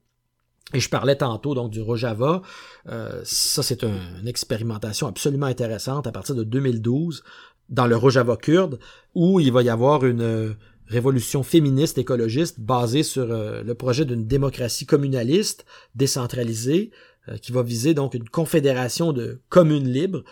Et 0.75 0.81
je 0.81 0.88
parlais 0.88 1.16
tantôt 1.16 1.55
donc 1.55 1.70
du 1.70 1.83
Rojava. 1.83 2.42
Euh, 2.88 3.20
ça, 3.25 3.62
c'est 3.62 3.85
une 3.85 4.27
expérimentation 4.27 5.07
absolument 5.07 5.46
intéressante 5.46 6.07
à 6.07 6.12
partir 6.12 6.35
de 6.35 6.44
2012 6.44 7.22
dans 7.68 7.87
le 7.87 7.96
Rojava 7.96 8.37
kurde, 8.37 8.79
où 9.14 9.40
il 9.40 9.53
va 9.53 9.62
y 9.62 9.68
avoir 9.68 10.05
une 10.05 10.55
révolution 10.92 11.42
féministe 11.42 11.98
écologiste 11.98 12.61
basée 12.61 13.03
sur 13.03 13.31
euh, 13.31 13.62
le 13.62 13.75
projet 13.75 14.05
d'une 14.05 14.27
démocratie 14.27 14.87
communaliste 14.87 15.64
décentralisée 15.94 16.90
euh, 17.29 17.38
qui 17.38 17.53
va 17.53 17.62
viser 17.62 17.94
donc 17.94 18.14
une 18.14 18.29
confédération 18.29 19.12
de 19.12 19.40
communes 19.48 19.88
libres. 19.88 20.22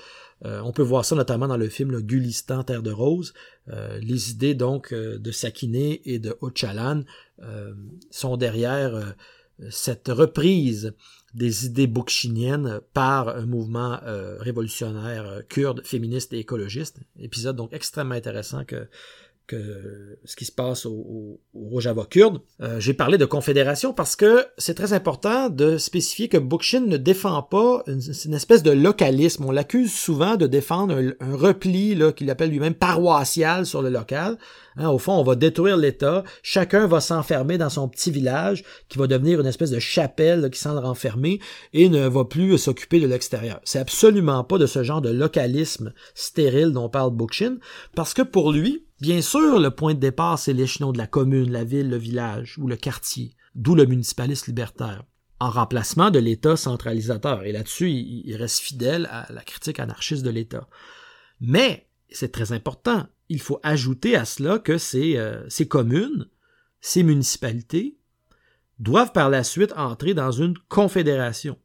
Euh, 0.44 0.60
on 0.64 0.72
peut 0.72 0.82
voir 0.82 1.04
ça 1.04 1.16
notamment 1.16 1.48
dans 1.48 1.56
le 1.56 1.68
film 1.68 1.90
le 1.90 2.02
Gulistan 2.02 2.62
Terre 2.62 2.82
de 2.82 2.92
Rose. 2.92 3.32
les 4.00 4.30
idées 4.30 4.54
donc 4.54 4.92
de 4.92 5.30
Sakiné 5.30 6.00
et 6.04 6.18
de 6.18 6.34
Ocalan 6.40 7.02
sont 8.10 8.36
derrière 8.36 9.14
cette 9.68 10.08
reprise 10.08 10.94
des 11.34 11.66
idées 11.66 11.86
boukchiniennes 11.86 12.80
par 12.92 13.28
un 13.28 13.46
mouvement 13.46 14.00
révolutionnaire 14.40 15.42
kurde, 15.48 15.84
féministe 15.84 16.32
et 16.32 16.38
écologiste. 16.38 17.00
Épisode 17.18 17.56
donc 17.56 17.72
extrêmement 17.72 18.14
intéressant 18.14 18.64
que 18.64 18.88
ce 20.24 20.36
qui 20.36 20.44
se 20.44 20.52
passe 20.52 20.86
au, 20.86 21.40
Rojava 21.54 22.04
kurde. 22.04 22.40
Euh, 22.60 22.80
j'ai 22.80 22.94
parlé 22.94 23.18
de 23.18 23.24
confédération 23.24 23.92
parce 23.92 24.16
que 24.16 24.46
c'est 24.58 24.74
très 24.74 24.92
important 24.92 25.48
de 25.48 25.78
spécifier 25.78 26.28
que 26.28 26.36
Bookchin 26.36 26.80
ne 26.80 26.96
défend 26.96 27.42
pas 27.42 27.82
une, 27.86 28.34
espèce 28.34 28.62
de 28.62 28.70
localisme. 28.70 29.44
On 29.44 29.50
l'accuse 29.50 29.92
souvent 29.92 30.36
de 30.36 30.46
défendre 30.46 30.96
un, 31.20 31.36
repli 31.36 31.98
qu'il 32.16 32.30
appelle 32.30 32.50
lui-même 32.50 32.74
paroissial 32.74 33.66
sur 33.66 33.82
le 33.82 33.90
local. 33.90 34.38
Hein, 34.76 34.88
au 34.88 34.98
fond, 34.98 35.12
on 35.12 35.22
va 35.22 35.34
détruire 35.34 35.76
l'État, 35.76 36.22
chacun 36.42 36.86
va 36.86 37.00
s'enfermer 37.00 37.58
dans 37.58 37.68
son 37.68 37.88
petit 37.88 38.10
village 38.10 38.64
qui 38.88 38.98
va 38.98 39.06
devenir 39.06 39.40
une 39.40 39.46
espèce 39.46 39.70
de 39.70 39.78
chapelle 39.78 40.48
qui 40.50 40.60
s'en 40.60 40.80
renfermer 40.80 41.40
et 41.72 41.88
ne 41.88 42.06
va 42.06 42.24
plus 42.24 42.56
s'occuper 42.56 43.00
de 43.00 43.06
l'extérieur. 43.06 43.60
C'est 43.64 43.80
absolument 43.80 44.44
pas 44.44 44.58
de 44.58 44.66
ce 44.66 44.82
genre 44.82 45.00
de 45.02 45.10
localisme 45.10 45.92
stérile 46.14 46.72
dont 46.72 46.88
parle 46.88 47.10
Bookchin 47.10 47.56
parce 47.94 48.14
que 48.14 48.22
pour 48.22 48.52
lui, 48.52 48.84
Bien 49.00 49.22
sûr, 49.22 49.58
le 49.58 49.70
point 49.70 49.94
de 49.94 49.98
départ, 49.98 50.38
c'est 50.38 50.52
l'échelon 50.52 50.92
de 50.92 50.98
la 50.98 51.06
commune, 51.06 51.50
la 51.50 51.64
ville, 51.64 51.88
le 51.88 51.96
village 51.96 52.58
ou 52.58 52.68
le 52.68 52.76
quartier, 52.76 53.34
d'où 53.54 53.74
le 53.74 53.86
municipalisme 53.86 54.50
libertaire, 54.50 55.04
en 55.38 55.48
remplacement 55.48 56.10
de 56.10 56.18
l'État 56.18 56.56
centralisateur. 56.56 57.44
Et 57.44 57.52
là-dessus, 57.52 57.90
il, 57.90 58.36
reste 58.36 58.58
fidèle 58.58 59.08
à 59.10 59.26
la 59.32 59.42
critique 59.42 59.80
anarchiste 59.80 60.22
de 60.22 60.28
l'État. 60.28 60.68
Mais, 61.40 61.88
c'est 62.10 62.32
très 62.32 62.52
important, 62.52 63.06
il 63.30 63.40
faut 63.40 63.58
ajouter 63.62 64.16
à 64.16 64.26
cela 64.26 64.58
que 64.58 64.76
ces, 64.76 65.16
euh, 65.16 65.48
communes, 65.68 66.28
ces 66.82 67.02
municipalités, 67.02 67.96
doivent 68.78 69.12
par 69.12 69.30
la 69.30 69.44
suite 69.44 69.72
entrer 69.76 70.12
dans 70.12 70.32
une 70.32 70.58
confédération. 70.68 71.56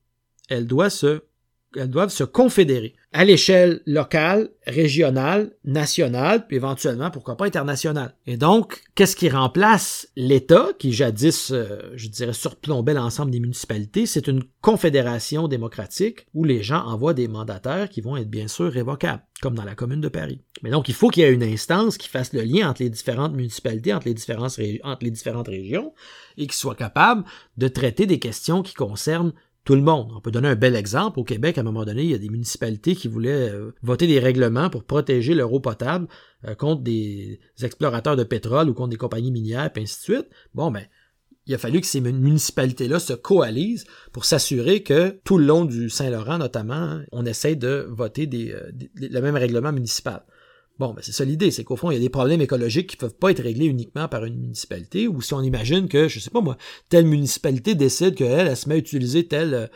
Elles 0.48 0.68
doivent 0.68 0.90
se 0.90 2.24
confédérer 2.24 2.96
à 3.16 3.24
l'échelle 3.24 3.80
locale, 3.86 4.50
régionale, 4.68 5.52
nationale, 5.64 6.46
puis 6.48 6.58
éventuellement, 6.58 7.10
pourquoi 7.12 7.38
pas 7.38 7.46
internationale. 7.46 8.14
Et 8.28 8.36
donc, 8.36 8.84
qu'est-ce 8.94 9.16
qui 9.16 9.30
remplace 9.30 10.10
l'État, 10.18 10.68
qui 10.78 10.92
jadis, 10.92 11.50
euh, 11.52 11.94
je 11.96 12.10
dirais, 12.10 12.34
surplombait 12.34 12.94
l'ensemble 12.94 13.32
des 13.32 13.40
municipalités? 13.40 14.06
C'est 14.06 14.28
une 14.28 14.44
confédération 14.60 15.48
démocratique 15.48 16.28
où 16.34 16.44
les 16.44 16.62
gens 16.62 16.86
envoient 16.86 17.14
des 17.14 17.30
mandataires 17.30 17.88
qui 17.88 18.02
vont 18.02 18.18
être 18.18 18.30
bien 18.30 18.50
sûr 18.50 18.70
révocables, 18.70 19.24
comme 19.42 19.56
dans 19.56 19.64
la 19.64 19.76
commune 19.76 20.02
de 20.02 20.10
Paris. 20.10 20.42
Mais 20.62 20.70
donc, 20.70 20.90
il 20.90 20.94
faut 20.94 21.08
qu'il 21.08 21.24
y 21.24 21.26
ait 21.26 21.32
une 21.32 21.42
instance 21.42 21.98
qui 21.98 22.10
fasse 22.10 22.34
le 22.34 22.42
lien 22.42 22.70
entre 22.70 22.84
les 22.84 22.90
différentes 22.90 23.34
municipalités, 23.34 23.94
entre 23.94 24.10
les 24.10 24.14
différentes, 24.14 24.60
entre 24.84 25.06
les 25.06 25.12
différentes 25.12 25.48
régions, 25.48 25.94
et 26.38 26.48
qui 26.48 26.58
soit 26.58 26.76
capable 26.76 27.24
de 27.56 27.70
traiter 27.70 28.08
des 28.08 28.20
questions 28.20 28.62
qui 28.62 28.74
concernent 28.74 29.32
tout 29.66 29.76
le 29.76 29.82
monde. 29.82 30.12
On 30.16 30.22
peut 30.22 30.32
donner 30.32 30.48
un 30.48 30.56
bel 30.56 30.76
exemple. 30.76 31.20
Au 31.20 31.24
Québec, 31.24 31.58
à 31.58 31.62
un 31.62 31.64
moment 31.64 31.84
donné, 31.84 32.04
il 32.04 32.12
y 32.12 32.14
a 32.14 32.20
des 32.20 32.30
municipalités 32.30 32.96
qui 32.96 33.08
voulaient 33.08 33.50
euh, 33.50 33.74
voter 33.82 34.08
des 34.08 34.20
règlements 34.20 34.70
pour 34.70 34.84
protéger 34.84 35.34
leur 35.34 35.52
eau 35.52 35.60
potable 35.60 36.08
euh, 36.48 36.56
contre 36.56 36.84
des 36.84 37.40
explorateurs 37.62 38.16
de 38.16 38.24
pétrole 38.24 38.70
ou 38.70 38.74
contre 38.74 38.92
des 38.92 38.98
compagnies 38.98 39.32
minières, 39.32 39.72
et 39.76 39.82
ainsi 39.82 39.98
de 39.98 40.16
suite. 40.16 40.30
Bon, 40.54 40.72
ben, 40.72 40.86
il 41.48 41.54
a 41.54 41.58
fallu 41.58 41.82
que 41.82 41.88
ces 41.88 42.00
municipalités-là 42.00 43.00
se 43.00 43.14
coalisent 43.14 43.86
pour 44.14 44.26
s'assurer 44.26 44.84
que 44.84 45.20
tout 45.24 45.38
le 45.40 45.46
long 45.46 45.66
du 45.66 45.90
Saint-Laurent, 45.90 46.38
notamment, 46.38 47.02
on 47.12 47.26
essaie 47.26 47.56
de 47.56 47.88
voter 47.90 48.30
euh, 48.54 48.72
le 48.96 49.20
même 49.20 49.36
règlement 49.36 49.72
municipal. 49.72 50.24
Bon, 50.78 50.94
ben 50.94 51.02
c'est 51.02 51.14
ça 51.14 51.24
l'idée, 51.24 51.52
c'est 51.52 51.64
qu'au 51.64 51.78
fond, 51.78 51.90
il 51.90 51.94
y 51.94 51.98
a 51.98 52.02
des 52.02 52.10
problèmes 52.10 52.42
écologiques 52.42 52.90
qui 52.90 52.98
peuvent 52.98 53.16
pas 53.16 53.32
être 53.32 53.42
réglés 53.42 53.66
uniquement 53.66 54.10
par 54.10 54.26
une 54.26 54.38
municipalité, 54.38 55.08
ou 55.08 55.22
si 55.22 55.34
on 55.34 55.42
imagine 55.42 55.88
que, 55.88 56.10
je 56.10 56.20
sais 56.20 56.30
pas 56.30 56.42
moi, 56.42 56.58
telle 56.90 57.06
municipalité 57.06 57.76
décide 57.76 58.16
qu'elle, 58.16 58.48
elle 58.48 58.58
se 58.58 58.68
met 58.68 58.76
à 58.76 58.78
utiliser 58.78 59.26
tel, 59.26 59.72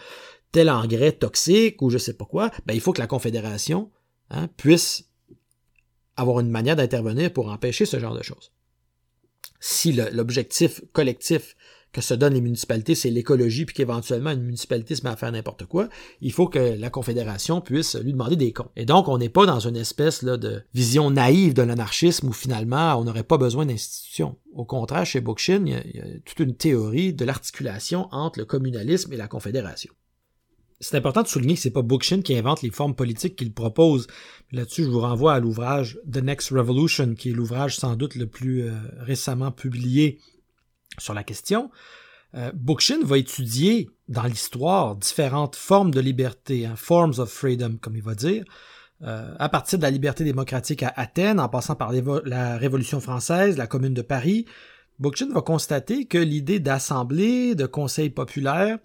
tel 0.52 0.70
engrais 0.70 1.14
toxique, 1.14 1.82
ou 1.82 1.90
je 1.90 1.98
sais 1.98 2.14
pas 2.14 2.26
quoi, 2.26 2.52
ben 2.66 2.74
il 2.74 2.82
faut 2.82 2.92
que 2.92 3.00
la 3.00 3.08
Confédération 3.08 3.92
hein, 4.30 4.50
puisse 4.58 5.06
avoir 6.18 6.42
une 6.42 6.50
manière 6.50 6.76
d'intervenir 6.76 7.32
pour 7.32 7.50
empêcher 7.50 7.86
ce 7.86 7.98
genre 7.98 8.16
de 8.16 8.24
choses. 8.24 8.52
Si 9.62 9.94
l'objectif 9.94 10.82
collectif 10.92 11.56
que 11.92 12.02
se 12.02 12.14
donnent 12.14 12.34
les 12.34 12.42
municipalités, 12.42 12.96
c'est 12.96 13.10
l'écologie, 13.10 13.66
puis 13.66 13.76
qu'éventuellement 13.76 14.32
une 14.32 14.44
municipalité 14.44 14.96
se 14.96 15.04
met 15.04 15.10
à 15.10 15.16
faire 15.16 15.32
n'importe 15.32 15.66
quoi, 15.66 15.90
il 16.22 16.32
faut 16.32 16.48
que 16.48 16.60
la 16.60 16.90
Confédération 16.90 17.62
puisse 17.62 17.96
lui 17.96 18.12
demander 18.12 18.36
des 18.36 18.54
comptes. 18.54 18.72
Et 18.76 18.86
donc, 18.86 19.08
on 19.08 19.18
n'est 19.18 19.30
pas 19.30 19.46
dans 19.46 19.60
une 19.60 19.76
espèce 19.76 20.24
de 20.24 20.62
vision 20.74 21.10
naïve 21.10 21.54
de 21.54 21.64
l'anarchisme 21.64 22.28
où 22.28 22.34
finalement 22.34 22.96
on 22.96 23.04
n'aurait 23.04 23.24
pas 23.24 23.38
besoin 23.38 23.66
d'institutions. 23.66 24.38
Au 24.54 24.66
contraire, 24.66 25.06
chez 25.06 25.22
Bookchin, 25.22 25.64
il, 25.66 25.82
il 25.94 25.96
y, 25.96 26.00
a, 26.00 26.20
toute 26.26 26.40
une 26.40 26.56
théorie 26.56 27.14
de 27.14 27.26
l'articulation 27.26 28.08
entre 28.12 28.40
le 28.40 28.46
communalisme 28.46 29.12
et 29.14 29.18
la 29.18 29.28
Confédération. 29.28 29.94
C'est 30.82 30.96
important 30.96 31.24
de 31.24 31.28
souligner 31.28 31.56
que 31.56 31.60
c'est 31.60 31.72
pas 31.72 31.82
Bookchin 31.82 32.22
qui 32.22 32.36
invente 32.38 32.62
les 32.62 32.72
formes 32.72 32.96
politiques 32.96 33.36
qu'il 33.36 33.54
propose. 33.54 34.08
Là-dessus, 34.52 34.86
je 34.86 34.90
vous 34.90 35.02
renvoie 35.02 35.34
à 35.34 35.40
l'ouvrage 35.40 36.00
The 36.10 36.18
Next 36.18 36.52
Revolution, 36.52 37.16
qui 37.16 37.32
est 37.32 37.34
l'ouvrage 37.34 37.76
sans 37.76 37.96
doute 37.96 38.16
le 38.16 38.28
plus 38.28 38.64
euh, 38.64 38.72
récemment 39.00 39.52
publié 39.52 40.20
sur 40.98 41.14
la 41.14 41.24
question, 41.24 41.70
euh, 42.36 42.52
Bookchin 42.54 43.00
va 43.04 43.18
étudier 43.18 43.90
dans 44.08 44.24
l'histoire 44.24 44.96
différentes 44.96 45.56
formes 45.56 45.92
de 45.92 46.00
liberté, 46.00 46.66
hein, 46.66 46.76
forms 46.76 47.20
of 47.20 47.30
freedom, 47.30 47.78
comme 47.82 47.96
il 47.96 48.04
va 48.04 48.16
dire, 48.16 48.44
euh, 49.02 49.34
à 49.40 49.50
partir 49.50 49.80
de 49.80 49.84
la 49.84 49.92
liberté 49.92 50.24
démocratique 50.24 50.84
à 50.84 50.94
Athènes, 50.96 51.40
en 51.40 51.50
passant 51.50 51.76
par 51.76 51.92
la 52.26 52.58
Révolution 52.58 53.00
française, 53.00 53.58
la 53.58 53.68
Commune 53.68 53.94
de 53.94 54.02
Paris. 54.02 54.46
Bookchin 55.00 55.30
va 55.32 55.42
constater 55.42 56.06
que 56.06 56.18
l'idée 56.18 56.60
d'assemblée, 56.60 57.56
de 57.56 57.66
conseil 57.66 58.10
populaire, 58.10 58.78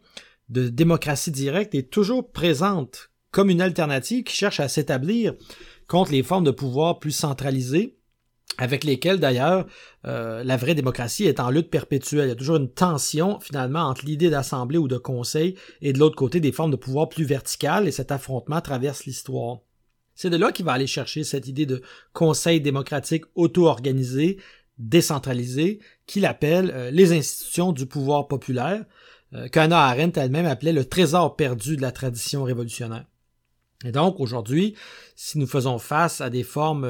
de 0.49 0.69
démocratie 0.69 1.33
directe 1.33 1.75
est 1.75 1.91
toujours 1.91 2.31
présente 2.31 3.11
comme 3.31 3.51
une 3.51 3.61
alternative 3.61 4.23
qui 4.23 4.37
cherche 4.37 4.61
à 4.61 4.69
s'établir 4.69 5.35
contre 5.89 6.13
les 6.13 6.23
formes 6.23 6.45
de 6.45 6.51
pouvoir 6.51 7.01
plus 7.01 7.11
centralisées 7.11 7.99
avec 8.59 8.85
lesquels 8.85 9.19
d'ailleurs 9.19 9.67
euh, 10.07 10.45
la 10.45 10.57
vraie 10.57 10.75
démocratie 10.75 11.25
est 11.25 11.41
en 11.41 11.51
lutte 11.51 11.71
perpétuelle. 11.71 12.27
Il 12.27 12.29
y 12.29 12.33
a 12.33 12.37
toujours 12.37 12.57
une 12.57 12.71
tension 12.71 13.41
finalement 13.41 13.83
entre 13.83 14.05
l'idée 14.05 14.31
d'assemblée 14.31 14.79
ou 14.79 14.89
de 14.89 14.97
conseil 14.97 15.57
et 15.83 15.93
de 15.93 15.99
l'autre 15.99 16.17
côté 16.17 16.41
des 16.41 16.53
formes 16.53 16.71
de 16.71 16.77
pouvoir 16.77 17.09
plus 17.09 17.25
verticales 17.25 17.89
et 17.89 17.93
cet 17.93 18.13
affrontement 18.13 18.61
traverse 18.61 19.05
l'histoire. 19.07 19.59
C'est 20.15 20.31
de 20.31 20.37
là 20.37 20.53
qu'il 20.53 20.65
va 20.65 20.73
aller 20.73 20.87
chercher 20.87 21.25
cette 21.25 21.49
idée 21.49 21.67
de 21.67 21.83
conseil 22.13 22.61
démocratique 22.61 23.25
auto-organisé, 23.35 24.39
décentralisé, 24.79 25.81
qu'il 26.07 26.25
appelle 26.25 26.71
euh, 26.73 26.91
les 26.91 27.13
institutions 27.13 27.73
du 27.73 27.87
pouvoir 27.87 28.29
populaire, 28.29 28.85
euh, 29.33 29.49
qu'Anna 29.49 29.81
Arendt 29.81 30.21
elle-même 30.21 30.47
appelait 30.47 30.73
le 30.73 30.85
trésor 30.85 31.35
perdu 31.35 31.77
de 31.77 31.83
la 31.83 31.91
tradition 31.91 32.45
révolutionnaire. 32.45 33.07
Et 33.85 33.91
donc 33.91 34.21
aujourd'hui, 34.21 34.75
si 35.17 35.39
nous 35.39 35.47
faisons 35.47 35.79
face 35.79 36.21
à 36.21 36.31
des 36.31 36.45
formes 36.45 36.87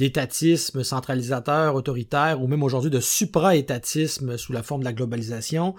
d'étatisme 0.00 0.82
centralisateur, 0.82 1.74
autoritaire, 1.74 2.40
ou 2.40 2.46
même 2.46 2.62
aujourd'hui 2.62 2.90
de 2.90 3.00
supra-étatisme 3.00 4.38
sous 4.38 4.54
la 4.54 4.62
forme 4.62 4.80
de 4.80 4.86
la 4.86 4.94
globalisation, 4.94 5.74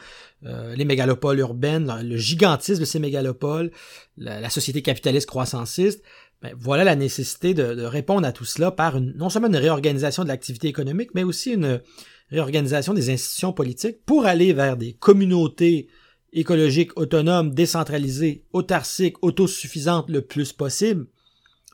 euh, 0.46 0.76
les 0.76 0.86
mégalopoles 0.86 1.40
urbaines, 1.40 1.92
le 2.04 2.18
gigantisme 2.18 2.82
de 2.82 2.86
ces 2.86 3.00
mégalopoles, 3.00 3.72
la, 4.18 4.48
société 4.52 4.84
capitaliste 4.84 5.28
croissanciste, 5.28 6.04
ben, 6.44 6.54
voilà 6.56 6.84
la 6.84 6.96
nécessité 6.96 7.56
de, 7.56 7.82
répondre 7.84 8.28
à 8.28 8.32
tout 8.32 8.46
cela 8.46 8.70
par 8.70 8.96
une, 8.96 9.12
non 9.18 9.30
seulement 9.30 9.48
une 9.48 9.56
réorganisation 9.56 10.22
de 10.22 10.28
l'activité 10.28 10.68
économique, 10.68 11.16
mais 11.16 11.24
aussi 11.24 11.54
une 11.54 11.82
réorganisation 12.30 12.94
des 12.94 13.10
institutions 13.10 13.54
politiques 13.54 14.06
pour 14.06 14.28
aller 14.28 14.54
vers 14.54 14.78
des 14.78 14.94
communautés 14.94 15.88
écologiques 16.32 16.96
autonomes, 16.96 17.56
décentralisées, 17.56 18.46
autarciques, 18.54 19.18
autosuffisantes 19.24 20.12
le 20.12 20.22
plus 20.22 20.54
possible, 20.54 21.08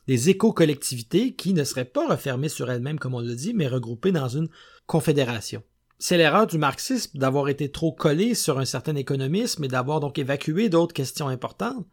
des 0.08 0.30
éco-collectivités 0.30 1.34
qui 1.34 1.52
ne 1.52 1.62
seraient 1.64 1.84
pas 1.84 2.08
refermées 2.08 2.48
sur 2.48 2.70
elles-mêmes, 2.70 2.98
comme 2.98 3.14
on 3.14 3.20
le 3.20 3.34
dit, 3.34 3.52
mais 3.54 3.68
regroupées 3.68 4.10
dans 4.10 4.28
une 4.28 4.48
confédération. 4.86 5.62
C'est 5.98 6.16
l'erreur 6.16 6.46
du 6.46 6.56
marxisme 6.56 7.18
d'avoir 7.18 7.50
été 7.50 7.70
trop 7.70 7.92
collé 7.92 8.34
sur 8.34 8.58
un 8.58 8.64
certain 8.64 8.96
économisme 8.96 9.64
et 9.64 9.68
d'avoir 9.68 10.00
donc 10.00 10.18
évacué 10.18 10.70
d'autres 10.70 10.94
questions 10.94 11.28
importantes, 11.28 11.86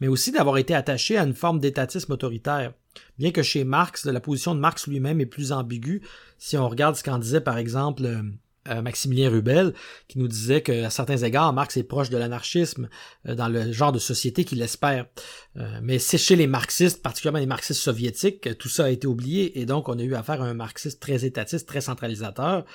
mais 0.00 0.08
aussi 0.08 0.32
d'avoir 0.32 0.58
été 0.58 0.74
attaché 0.74 1.16
à 1.16 1.24
une 1.24 1.34
forme 1.34 1.60
d'étatisme 1.60 2.12
autoritaire. 2.12 2.74
Bien 3.18 3.30
que 3.30 3.42
chez 3.42 3.64
Marx, 3.64 4.04
la 4.04 4.20
position 4.20 4.54
de 4.54 4.60
Marx 4.60 4.86
lui-même 4.86 5.20
est 5.20 5.26
plus 5.26 5.52
ambiguë, 5.52 6.02
si 6.36 6.58
on 6.58 6.68
regarde 6.68 6.96
ce 6.96 7.02
qu'en 7.02 7.18
disait 7.18 7.40
par 7.40 7.56
exemple 7.56 8.02
euh, 8.68 8.82
Maximilien 8.82 9.30
Rubel, 9.30 9.72
qui 10.06 10.18
nous 10.18 10.28
disait 10.28 10.60
qu'à 10.60 10.90
certains 10.90 11.16
égards, 11.16 11.50
Marx 11.54 11.78
est 11.78 11.82
proche 11.82 12.10
de 12.10 12.18
l'anarchisme 12.18 12.90
euh, 13.26 13.34
dans 13.34 13.48
le 13.48 13.72
genre 13.72 13.90
de 13.90 13.98
société 13.98 14.44
qu'il 14.44 14.60
espère. 14.60 15.06
Euh, 15.56 15.80
mais 15.82 15.98
c'est 15.98 16.18
chez 16.18 16.36
les 16.36 16.46
marxistes, 16.46 17.02
particulièrement 17.02 17.38
les 17.38 17.46
marxistes 17.46 17.80
soviétiques, 17.80 18.58
tout 18.58 18.68
ça 18.68 18.84
a 18.84 18.90
été 18.90 19.06
oublié 19.06 19.58
et 19.58 19.64
donc 19.64 19.88
on 19.88 19.98
a 19.98 20.02
eu 20.02 20.14
affaire 20.14 20.42
à 20.42 20.44
un 20.44 20.52
marxiste 20.52 21.00
très 21.00 21.24
étatiste, 21.24 21.66
très 21.66 21.80
centralisateur. 21.80 22.66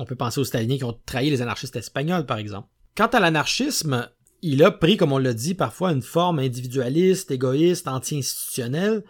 On 0.00 0.04
peut 0.04 0.16
penser 0.16 0.40
aux 0.40 0.44
staliniens 0.44 0.78
qui 0.78 0.84
ont 0.84 0.98
trahi 1.06 1.30
les 1.30 1.40
anarchistes 1.40 1.76
espagnols, 1.76 2.26
par 2.26 2.38
exemple. 2.38 2.68
Quant 2.96 3.06
à 3.06 3.20
l'anarchisme, 3.20 4.08
il 4.42 4.64
a 4.64 4.72
pris, 4.72 4.96
comme 4.96 5.12
on 5.12 5.18
l'a 5.18 5.34
dit, 5.34 5.54
parfois 5.54 5.92
une 5.92 6.02
forme 6.02 6.40
individualiste, 6.40 7.30
égoïste, 7.30 7.86
anti-institutionnelle, 7.86 9.04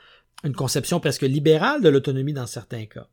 une 0.44 0.54
conception 0.54 1.00
presque 1.00 1.22
libérale 1.22 1.82
de 1.82 1.88
l'autonomie 1.88 2.34
dans 2.34 2.46
certains 2.46 2.84
cas 2.84 3.08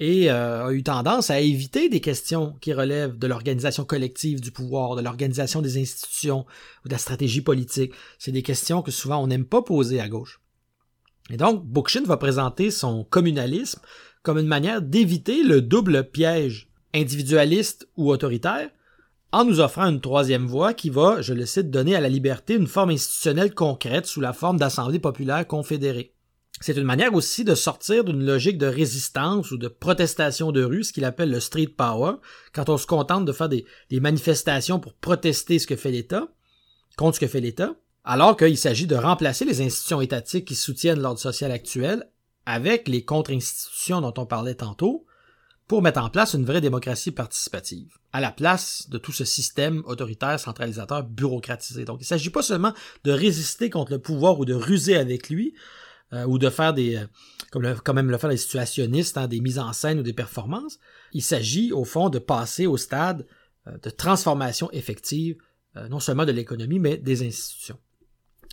et 0.00 0.30
euh, 0.30 0.66
a 0.66 0.72
eu 0.72 0.82
tendance 0.82 1.28
à 1.28 1.40
éviter 1.40 1.90
des 1.90 2.00
questions 2.00 2.56
qui 2.62 2.72
relèvent 2.72 3.18
de 3.18 3.26
l'organisation 3.26 3.84
collective 3.84 4.40
du 4.40 4.50
pouvoir, 4.50 4.96
de 4.96 5.02
l'organisation 5.02 5.60
des 5.60 5.78
institutions 5.80 6.46
ou 6.84 6.88
de 6.88 6.92
la 6.92 6.98
stratégie 6.98 7.42
politique. 7.42 7.92
C'est 8.18 8.32
des 8.32 8.42
questions 8.42 8.80
que 8.80 8.90
souvent 8.90 9.22
on 9.22 9.26
n'aime 9.26 9.44
pas 9.44 9.60
poser 9.60 10.00
à 10.00 10.08
gauche. 10.08 10.40
Et 11.28 11.36
donc, 11.36 11.64
Bookchin 11.64 12.02
va 12.04 12.16
présenter 12.16 12.70
son 12.70 13.04
communalisme 13.04 13.80
comme 14.22 14.38
une 14.38 14.46
manière 14.46 14.82
d'éviter 14.82 15.42
le 15.44 15.60
double 15.60 16.10
piège 16.10 16.68
individualiste 16.94 17.86
ou 17.96 18.10
autoritaire 18.10 18.70
en 19.32 19.44
nous 19.44 19.60
offrant 19.60 19.86
une 19.86 20.00
troisième 20.00 20.46
voie 20.46 20.74
qui 20.74 20.90
va, 20.90 21.20
je 21.20 21.34
le 21.34 21.46
cite, 21.46 21.70
donner 21.70 21.94
à 21.94 22.00
la 22.00 22.08
liberté 22.08 22.54
une 22.54 22.66
forme 22.66 22.90
institutionnelle 22.90 23.54
concrète 23.54 24.06
sous 24.06 24.20
la 24.20 24.32
forme 24.32 24.58
d'assemblée 24.58 24.98
populaire 24.98 25.46
confédérée. 25.46 26.14
C'est 26.62 26.76
une 26.76 26.84
manière 26.84 27.14
aussi 27.14 27.42
de 27.42 27.54
sortir 27.54 28.04
d'une 28.04 28.22
logique 28.22 28.58
de 28.58 28.66
résistance 28.66 29.50
ou 29.50 29.56
de 29.56 29.68
protestation 29.68 30.52
de 30.52 30.62
rue, 30.62 30.84
ce 30.84 30.92
qu'il 30.92 31.06
appelle 31.06 31.30
le 31.30 31.40
street 31.40 31.68
power, 31.68 32.16
quand 32.52 32.68
on 32.68 32.76
se 32.76 32.86
contente 32.86 33.24
de 33.24 33.32
faire 33.32 33.48
des, 33.48 33.64
manifestations 33.92 34.78
pour 34.78 34.92
protester 34.92 35.58
ce 35.58 35.66
que 35.66 35.76
fait 35.76 35.90
l'État, 35.90 36.28
contre 36.98 37.14
ce 37.14 37.20
que 37.20 37.28
fait 37.28 37.40
l'État, 37.40 37.76
alors 38.04 38.36
qu'il 38.36 38.58
s'agit 38.58 38.86
de 38.86 38.94
remplacer 38.94 39.46
les 39.46 39.62
institutions 39.62 40.02
étatiques 40.02 40.46
qui 40.46 40.54
soutiennent 40.54 41.00
l'ordre 41.00 41.18
social 41.18 41.50
actuel 41.50 42.10
avec 42.44 42.88
les 42.88 43.06
contre-institutions 43.06 44.02
dont 44.02 44.14
on 44.18 44.26
parlait 44.26 44.54
tantôt, 44.54 45.06
pour 45.66 45.82
mettre 45.82 46.02
en 46.02 46.10
place 46.10 46.34
une 46.34 46.44
vraie 46.44 46.60
démocratie 46.60 47.12
participative, 47.12 47.96
à 48.12 48.20
la 48.20 48.32
place 48.32 48.90
de 48.90 48.98
tout 48.98 49.12
ce 49.12 49.24
système 49.24 49.84
autoritaire, 49.86 50.40
centralisateur, 50.40 51.04
bureaucratisé. 51.04 51.84
Donc 51.84 52.00
il 52.00 52.02
ne 52.02 52.06
s'agit 52.06 52.30
pas 52.30 52.42
seulement 52.42 52.74
de 53.04 53.12
résister 53.12 53.70
contre 53.70 53.92
le 53.92 54.00
pouvoir 54.00 54.40
ou 54.40 54.44
de 54.44 54.52
ruser 54.52 54.96
avec 54.96 55.30
lui, 55.30 55.54
euh, 56.12 56.24
ou 56.24 56.38
de 56.38 56.50
faire 56.50 56.74
des, 56.74 56.96
euh, 56.96 57.06
comme 57.52 57.62
le, 57.62 57.74
quand 57.74 57.94
même 57.94 58.10
le 58.10 58.18
faire 58.18 58.30
les 58.30 58.36
situationnistes, 58.36 59.16
hein, 59.16 59.28
des 59.28 59.40
mises 59.40 59.60
en 59.60 59.72
scène 59.72 60.00
ou 60.00 60.02
des 60.02 60.12
performances. 60.12 60.78
Il 61.12 61.22
s'agit 61.22 61.72
au 61.72 61.84
fond 61.84 62.08
de 62.08 62.18
passer 62.18 62.66
au 62.66 62.76
stade 62.76 63.26
euh, 63.68 63.78
de 63.78 63.90
transformation 63.90 64.70
effective, 64.72 65.36
non 65.88 66.00
seulement 66.00 66.24
de 66.24 66.32
l'économie, 66.32 66.80
mais 66.80 66.96
des 66.96 67.24
institutions, 67.24 67.78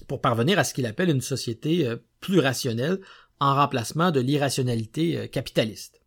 pour 0.07 0.21
parvenir 0.21 0.59
à 0.59 0.63
ce 0.63 0.71
qu'il 0.75 0.85
appelle 0.85 1.09
une 1.09 1.19
société 1.19 1.91
plus 2.19 2.39
rationnelle 2.39 2.99
en 3.39 3.55
remplacement 3.55 4.11
de 4.11 4.19
l'irrationalité 4.19 5.27
capitaliste. 5.27 5.99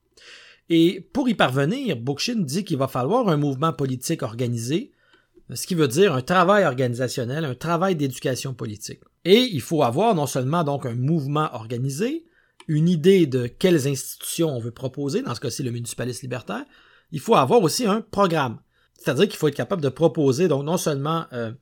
Et 0.69 1.01
pour 1.01 1.29
y 1.29 1.35
parvenir, 1.35 1.97
Bookchin 1.97 2.37
dit 2.37 2.65
qu'il 2.65 2.77
va 2.77 2.87
falloir 2.87 3.29
un 3.29 3.37
mouvement 3.37 3.73
politique 3.73 4.23
organisé, 4.23 4.93
ce 5.55 5.67
qui 5.67 5.75
veut 5.75 5.89
dire 5.89 6.15
un 6.15 6.23
travail 6.23 6.65
organisationnel, 6.65 7.45
un 7.45 7.55
travail 7.55 7.97
d'éducation 7.97 8.55
politique. 8.55 9.01
Et 9.25 9.49
il 9.53 9.61
faut 9.61 9.83
avoir 9.83 10.15
non 10.15 10.27
seulement 10.27 10.65
donc 10.65 10.87
un 10.87 10.95
mouvement 10.95 11.49
organisé, 11.53 12.25
une 12.69 12.89
idée 12.89 13.27
de 13.27 13.47
quelles 13.47 13.89
institutions 13.89 14.49
on 14.49 14.61
veut 14.61 14.71
proposer, 14.71 15.23
dans 15.23 15.35
ce 15.35 15.41
cas-ci 15.41 15.63
le 15.63 15.71
municipalisme 15.71 16.23
libertaire, 16.23 16.65
il 17.11 17.21
faut 17.21 17.35
avoir 17.35 17.63
aussi 17.63 17.87
un 17.87 18.01
programme. 18.01 18.61
C'est-à-dire 18.95 19.27
qu'il 19.27 19.37
faut 19.37 19.49
être 19.49 19.57
capable 19.57 19.83
de 19.83 19.89
proposer 19.89 20.47
donc 20.47 20.65
non 20.65 20.77
seulement 20.77 21.25
euh, 21.33 21.53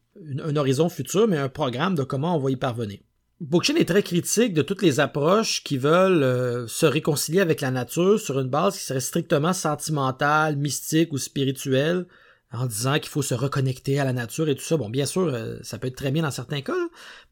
un 0.43 0.57
horizon 0.57 0.89
futur, 0.89 1.29
mais 1.29 1.39
un 1.39 1.49
programme 1.49 1.95
de 1.95 2.03
comment 2.03 2.37
on 2.37 2.41
va 2.41 2.51
y 2.51 2.57
parvenir. 2.57 2.99
Bookchin 3.41 3.77
est 3.77 3.89
très 3.89 4.03
critique 4.03 4.53
de 4.53 4.63
toutes 4.63 4.83
les 4.83 4.99
approches 4.99 5.63
qui 5.63 5.79
veulent 5.79 6.25
euh, 6.25 6.67
se 6.67 6.87
réconcilier 6.87 7.41
avec 7.41 7.61
la 7.61 7.71
nature 7.71 8.19
sur 8.19 8.41
une 8.41 8.49
base 8.49 8.77
qui 8.77 8.83
serait 8.83 9.01
strictement 9.01 9.53
sentimentale, 9.53 10.57
mystique 10.57 11.13
ou 11.13 11.19
spirituelle, 11.19 12.07
en 12.53 12.67
disant 12.67 12.95
qu'il 12.95 13.09
faut 13.09 13.23
se 13.23 13.35
reconnecter 13.35 14.01
à 14.01 14.05
la 14.05 14.13
nature 14.13 14.49
et 14.49 14.55
tout 14.55 14.65
ça. 14.65 14.77
Bon, 14.77 14.89
bien 14.89 15.07
sûr, 15.07 15.27
euh, 15.27 15.59
ça 15.63 15.79
peut 15.79 15.89
être 15.89 15.97
très 15.97 16.11
bien 16.11 16.23
dans 16.23 16.31
certains 16.31 16.63
cas, 16.63 16.73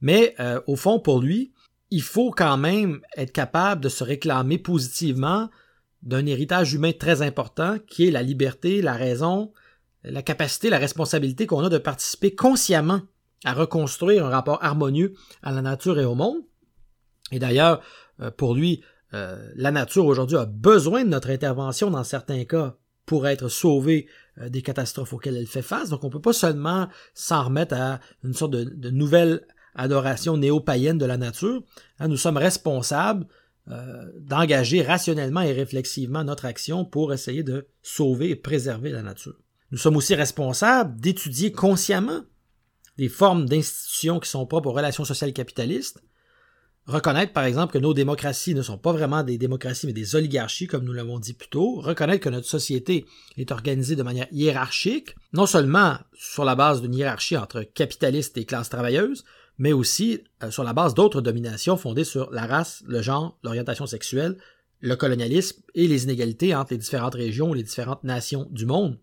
mais 0.01 0.35
euh, 0.41 0.61
au 0.67 0.77
fond, 0.77 1.01
pour 1.01 1.21
lui, 1.21 1.53
il 1.91 2.03
faut 2.03 2.31
quand 2.31 2.57
même 2.57 3.01
être 3.17 3.33
capable 3.33 3.81
de 3.81 3.89
se 3.89 4.05
réclamer 4.05 4.59
positivement 4.59 5.49
d'un 6.03 6.27
héritage 6.27 6.75
humain 6.75 6.93
très 6.93 7.23
important, 7.23 7.79
qui 7.87 8.09
est 8.09 8.11
la 8.11 8.23
liberté, 8.23 8.83
la 8.83 8.93
raison, 8.93 9.53
la 10.05 10.23
capacité, 10.23 10.69
la 10.69 10.79
responsabilité 10.79 11.47
qu'on 11.47 11.65
a 11.65 11.69
de 11.69 11.79
participer 11.79 12.35
consciemment 12.35 13.01
à 13.45 13.55
reconstruire 13.55 14.27
un 14.27 14.31
rapport 14.31 14.63
harmonieux 14.63 15.15
à 15.43 15.53
la 15.53 15.63
nature 15.63 15.99
et 15.99 16.05
au 16.05 16.15
monde. 16.15 16.39
Et 17.33 17.39
d'ailleurs, 17.39 17.81
euh, 18.21 18.31
pour 18.31 18.55
lui, 18.55 18.83
la 19.13 19.71
nature 19.71 20.05
aujourd'hui 20.05 20.37
a 20.37 20.45
besoin 20.45 21.03
de 21.03 21.09
notre 21.09 21.31
intervention 21.31 21.91
dans 21.91 22.05
certains 22.05 22.45
cas 22.45 22.77
pour 23.07 23.27
être 23.27 23.49
sauvée 23.49 24.09
des 24.49 24.63
catastrophes 24.63 25.13
auxquelles 25.13 25.37
elle 25.37 25.47
fait 25.47 25.63
face. 25.63 25.91
Donc 25.91 26.05
on 26.05 26.09
ne 26.09 26.13
peut 26.13 26.21
pas 26.21 26.33
seulement 26.33 26.89
s'en 27.15 27.45
remettre 27.45 27.75
à 27.75 28.01
une 28.25 28.35
sorte 28.35 28.53
de, 28.53 28.91
nouvelle 28.91 29.47
adoration 29.75 30.37
néo-païenne 30.37 30.99
de 30.99 31.07
la 31.07 31.17
nature. 31.17 31.63
Hein, 31.99 32.09
nous 32.09 32.17
sommes 32.17 32.37
responsables 32.37 33.27
euh, 33.69 34.05
d'engager 34.21 34.83
rationnellement 34.83 35.41
et 35.41 35.53
réflexivement 35.53 36.25
notre 36.25 36.45
action 36.45 36.85
pour 36.85 37.13
essayer 37.13 37.43
de 37.43 37.67
sauver 37.83 38.31
et 38.31 38.37
préserver 38.37 38.91
la 38.91 39.03
nature. 39.03 39.35
Nous 39.73 39.79
sommes 39.79 39.97
aussi 39.97 40.15
responsables 40.15 41.01
d'étudier 41.01 41.53
consciemment 41.53 42.23
des 42.97 43.09
formes 43.09 43.47
d'institutions 43.47 44.21
qui 44.21 44.31
sont 44.31 44.47
propres 44.47 44.71
aux 44.71 44.73
relations 44.73 45.05
sociales 45.05 45.33
capitalistes 45.33 46.01
Reconnaître, 46.87 47.33
par 47.33 47.45
exemple, 47.45 47.73
que 47.73 47.79
nos 47.79 47.95
démocraties 47.95 48.55
ne 48.55 48.63
sont 48.63 48.79
pas 48.79 48.93
vraiment 48.93 49.25
des 49.25 49.39
démocraties, 49.39 49.87
mais 49.87 49.93
des 49.93 50.15
oligarchies, 50.15 50.69
comme 50.69 50.85
nous 50.85 50.93
l'avons 50.93 51.19
dit 51.19 51.33
plus 51.33 51.49
tôt. 51.49 51.81
Reconnaître 51.81 52.23
que 52.23 52.29
notre 52.29 52.47
société 52.47 53.07
est 53.37 53.51
organisée 53.51 53.97
de 53.97 54.05
manière 54.05 54.29
hiérarchique, 54.31 55.17
non 55.33 55.47
seulement 55.47 55.97
sur 56.15 56.45
la 56.45 56.55
base 56.55 56.83
d'une 56.83 56.95
hiérarchie 56.95 57.37
entre 57.37 57.63
capitalistes 57.63 58.39
et 58.39 58.45
classes 58.45 58.69
travailleuses, 58.69 59.25
mais 59.59 59.73
aussi 59.73 60.23
euh, 60.45 60.53
sur 60.53 60.63
la 60.63 60.73
base 60.73 60.95
d'autres 60.95 61.21
dominations 61.21 61.77
fondées 61.77 62.05
sur 62.05 62.31
la 62.31 62.47
race, 62.47 62.85
le 62.87 63.03
genre, 63.03 63.37
l'orientation 63.43 63.87
sexuelle, 63.87 64.37
le 64.81 64.95
colonialisme 64.95 65.63
et 65.75 65.89
les 65.89 66.05
inégalités 66.05 66.55
entre 66.55 66.73
les 66.73 66.79
différentes 66.79 67.15
régions, 67.15 67.53
les 67.53 67.65
différentes 67.65 68.05
nations 68.05 68.47
du 68.51 68.65
monde. 68.65 68.99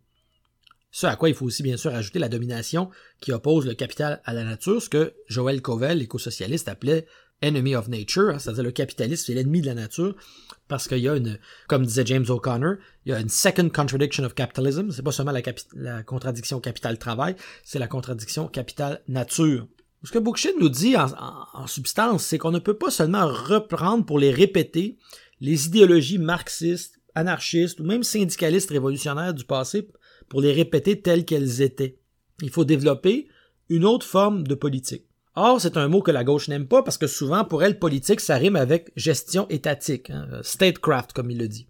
Ce 0.92 1.08
à 1.08 1.16
quoi 1.16 1.28
il 1.28 1.36
faut 1.36 1.46
aussi 1.46 1.64
bien 1.64 1.76
sûr 1.76 1.94
ajouter 1.94 2.20
la 2.20 2.30
domination 2.30 2.92
qui 3.20 3.32
oppose 3.32 3.66
le 3.66 3.74
capital 3.74 4.22
à 4.26 4.34
la 4.34 4.44
nature, 4.44 4.80
ce 4.80 4.90
que 4.90 5.16
Joël 5.28 5.62
Covel, 5.62 5.98
l'éco-socialiste, 5.98 6.68
appelait 6.68 7.08
enemy 7.44 7.76
of 7.76 7.88
nature, 7.88 8.30
hein, 8.30 8.40
c'est-à-dire 8.40 8.64
le 8.64 8.72
capitalisme, 8.72 9.26
c'est 9.28 9.34
l'ennemi 9.34 9.62
de 9.62 9.68
la 9.68 9.76
nature, 9.76 10.16
parce 10.68 10.88
qu'il 10.88 11.00
y 11.00 11.10
a 11.10 11.16
une, 11.16 11.38
comme 11.68 11.86
disait 11.86 12.06
James 12.06 12.26
O'Connor, 12.28 12.76
il 13.06 13.12
y 13.12 13.14
a 13.14 13.20
une 13.20 13.30
second 13.30 13.70
contradiction 13.70 14.24
of 14.24 14.34
capitalism, 14.34 14.90
c'est 14.92 15.04
pas 15.04 15.12
seulement 15.12 15.34
la, 15.76 16.04
contradiction 16.04 16.60
capital-travail, 16.60 17.36
c'est 17.64 17.80
la 17.80 17.88
contradiction 17.88 18.48
capital-nature. 18.48 19.68
Ce 20.04 20.12
que 20.12 20.20
Bookchin 20.20 20.50
nous 20.60 20.70
dit 20.70 20.96
en, 20.98 21.68
substance, 21.68 22.26
c'est 22.26 22.38
qu'on 22.38 22.52
ne 22.52 22.60
peut 22.60 22.78
pas 22.78 22.92
seulement 22.92 23.28
reprendre 23.28 24.06
pour 24.06 24.20
les 24.20 24.32
répéter 24.32 24.98
les 25.40 25.68
idéologies 25.68 26.18
marxistes, 26.18 27.00
anarchistes 27.16 27.80
ou 27.80 27.84
même 27.84 28.04
syndicalistes 28.04 28.72
révolutionnaires 28.72 29.34
du 29.34 29.46
passé 29.46 29.88
pour 30.28 30.42
les 30.42 30.52
répéter 30.52 31.02
telles 31.02 31.26
qu'elles 31.26 31.62
étaient. 31.62 32.00
Il 32.42 32.50
faut 32.50 32.66
développer 32.66 33.28
une 33.70 33.86
autre 33.86 34.06
forme 34.06 34.46
de 34.46 34.56
politique. 34.56 35.06
Or, 35.36 35.60
c'est 35.60 35.78
un 35.78 35.88
mot 35.88 36.02
que 36.02 36.12
la 36.12 36.24
gauche 36.24 36.48
n'aime 36.48 36.68
pas 36.68 36.84
parce 36.84 36.98
que 36.98 37.08
souvent, 37.08 37.44
pour 37.44 37.64
elle, 37.64 37.80
politique, 37.80 38.20
ça 38.20 38.36
rime 38.36 38.56
avec 38.56 38.92
gestion 38.96 39.48
étatique, 39.50 40.12
hein, 40.12 40.28
statecraft, 40.44 41.14
comme 41.14 41.32
il 41.32 41.40
le 41.40 41.48
dit. 41.48 41.68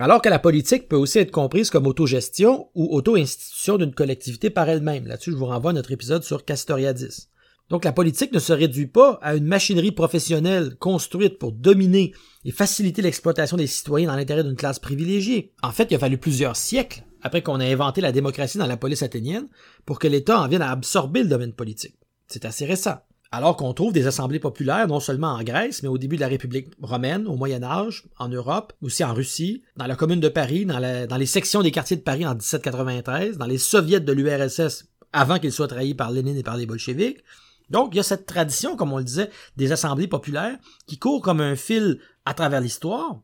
Alors 0.00 0.22
que 0.22 0.28
la 0.28 0.38
politique 0.38 0.88
peut 0.88 0.96
aussi 0.96 1.18
être 1.18 1.30
comprise 1.30 1.70
comme 1.70 1.86
autogestion 1.86 2.68
ou 2.74 2.88
auto-institution 2.96 3.76
d'une 3.76 3.94
collectivité 3.94 4.50
par 4.50 4.68
elle-même. 4.68 5.06
Là-dessus, 5.06 5.32
je 5.32 5.36
vous 5.36 5.46
renvoie 5.46 5.72
à 5.72 5.74
notre 5.74 5.92
épisode 5.92 6.24
sur 6.24 6.44
Castoriadis. 6.44 7.28
Donc 7.68 7.84
la 7.84 7.92
politique 7.92 8.32
ne 8.32 8.40
se 8.40 8.52
réduit 8.52 8.88
pas 8.88 9.20
à 9.22 9.36
une 9.36 9.46
machinerie 9.46 9.92
professionnelle 9.92 10.74
construite 10.76 11.38
pour 11.38 11.52
dominer 11.52 12.12
et 12.44 12.50
faciliter 12.50 13.02
l'exploitation 13.02 13.56
des 13.56 13.68
citoyens 13.68 14.08
dans 14.08 14.16
l'intérêt 14.16 14.42
d'une 14.42 14.56
classe 14.56 14.80
privilégiée. 14.80 15.52
En 15.62 15.70
fait, 15.70 15.86
il 15.90 15.94
a 15.94 16.00
fallu 16.00 16.18
plusieurs 16.18 16.56
siècles, 16.56 17.04
après 17.22 17.42
qu'on 17.42 17.60
ait 17.60 17.72
inventé 17.72 18.00
la 18.00 18.10
démocratie 18.10 18.58
dans 18.58 18.66
la 18.66 18.76
police 18.76 19.04
athénienne, 19.04 19.48
pour 19.86 20.00
que 20.00 20.08
l'État 20.08 20.40
en 20.40 20.48
vienne 20.48 20.62
à 20.62 20.72
absorber 20.72 21.22
le 21.22 21.28
domaine 21.28 21.52
politique. 21.52 21.94
C'est 22.30 22.44
assez 22.44 22.64
récent. 22.64 22.96
Alors 23.32 23.56
qu'on 23.56 23.74
trouve 23.74 23.92
des 23.92 24.06
assemblées 24.06 24.38
populaires 24.38 24.86
non 24.86 25.00
seulement 25.00 25.32
en 25.32 25.42
Grèce, 25.42 25.82
mais 25.82 25.88
au 25.88 25.98
début 25.98 26.16
de 26.16 26.20
la 26.20 26.28
République 26.28 26.68
romaine, 26.80 27.26
au 27.26 27.36
Moyen 27.36 27.62
Âge, 27.62 28.04
en 28.18 28.28
Europe, 28.28 28.72
aussi 28.82 29.04
en 29.04 29.14
Russie, 29.14 29.62
dans 29.76 29.86
la 29.86 29.96
commune 29.96 30.20
de 30.20 30.28
Paris, 30.28 30.64
dans, 30.64 31.16
les 31.16 31.26
sections 31.26 31.62
des 31.62 31.72
quartiers 31.72 31.96
de 31.96 32.02
Paris 32.02 32.26
en 32.26 32.34
1793, 32.34 33.36
dans 33.36 33.46
les 33.46 33.58
soviets 33.58 34.00
de 34.00 34.12
l'URSS 34.12 34.86
avant 35.12 35.38
qu'ils 35.38 35.52
soient 35.52 35.68
trahis 35.68 35.94
par 35.94 36.12
Lénine 36.12 36.36
et 36.36 36.42
par 36.42 36.56
les 36.56 36.66
bolcheviks. 36.66 37.22
Donc, 37.68 37.90
il 37.92 37.96
y 37.98 38.00
a 38.00 38.04
cette 38.04 38.26
tradition, 38.26 38.76
comme 38.76 38.92
on 38.92 38.98
le 38.98 39.04
disait, 39.04 39.30
des 39.56 39.72
assemblées 39.72 40.08
populaires 40.08 40.56
qui 40.86 40.98
court 40.98 41.22
comme 41.22 41.40
un 41.40 41.56
fil 41.56 42.00
à 42.24 42.34
travers 42.34 42.60
l'histoire, 42.60 43.20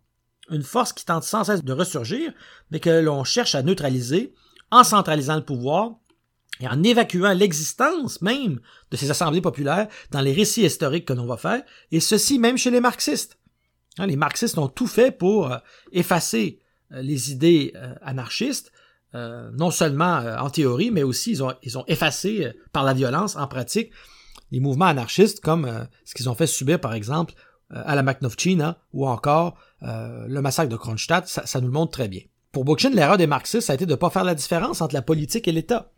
une 0.51 0.63
force 0.63 0.93
qui 0.93 1.05
tente 1.05 1.25
sans 1.25 1.45
cesse 1.45 1.65
de 1.65 1.73
ressurgir, 1.73 2.33
mais 2.71 2.81
que 2.81 2.91
l'on 2.91 3.25
cherche 3.25 3.57
à 3.57 3.63
neutraliser 3.63 4.35
en 4.71 4.85
centralisant 4.85 5.37
le 5.37 5.45
pouvoir 5.45 5.97
et 6.61 6.69
en 6.69 6.83
évacuant 6.83 7.33
l'existence 7.33 8.23
même 8.23 8.61
de 8.91 8.97
ces 8.97 9.11
assemblées 9.11 9.41
populaires 9.41 9.89
dans 10.11 10.21
les 10.21 10.33
récits 10.33 10.65
historiques 10.65 11.05
que 11.05 11.13
l'on 11.13 11.27
va 11.27 11.37
faire, 11.37 11.63
et 11.93 12.01
ceci 12.01 12.39
même 12.39 12.59
chez 12.59 12.71
les 12.71 12.81
marxistes. 12.81 13.39
Hein, 13.99 14.07
les 14.07 14.17
marxistes 14.17 14.59
ont 14.59 14.69
tout 14.69 14.87
fait 14.87 15.11
pour 15.11 15.51
euh, 15.51 15.59
effacer 15.93 16.61
euh, 16.93 17.03
les 17.03 17.33
idées 17.33 17.73
euh, 17.77 17.95
anarchistes, 18.03 18.73
non 19.15 19.71
seulement 19.71 20.19
en 20.39 20.51
théorie, 20.51 20.91
mais 20.91 21.03
aussi 21.03 21.39
ils 21.63 21.79
ont, 21.79 21.85
effacé 21.87 22.53
par 22.75 22.85
la 22.85 22.93
violence 22.93 23.35
en 23.37 23.47
pratique 23.47 23.91
les 24.51 24.61
mouvements 24.61 24.85
anarchistes 24.85 25.41
comme 25.41 25.87
ce 26.05 26.13
qu'ils 26.13 26.29
ont 26.29 26.35
fait 26.35 26.47
subir 26.47 26.79
par 26.79 26.93
exemple 26.93 27.33
à 27.71 27.95
la 27.95 28.03
Makhnovchina 28.03 28.79
ou 28.93 29.09
encore 29.09 29.59
le 29.81 30.41
massacre 30.41 30.69
de 30.69 30.77
Kronstadt, 30.77 31.27
ça, 31.29 31.47
ça, 31.47 31.63
nous 31.63 31.69
le 31.69 31.73
montre 31.73 31.93
très 31.93 32.09
bien. 32.09 32.21
Pour 32.53 32.67
Bookchin, 32.67 32.91
l'erreur 32.91 33.17
des 33.17 33.27
marxistes, 33.27 33.69
ça 33.69 33.73
a 33.73 33.77
été 33.77 33.87
de 33.87 33.93
ne 33.93 33.97
pas 33.97 34.11
faire 34.11 34.25
la 34.25 34.35
différence 34.35 34.83
entre 34.83 34.95
la 34.95 35.01
politique 35.01 35.49
et 35.49 35.53
l'État. 35.53 35.91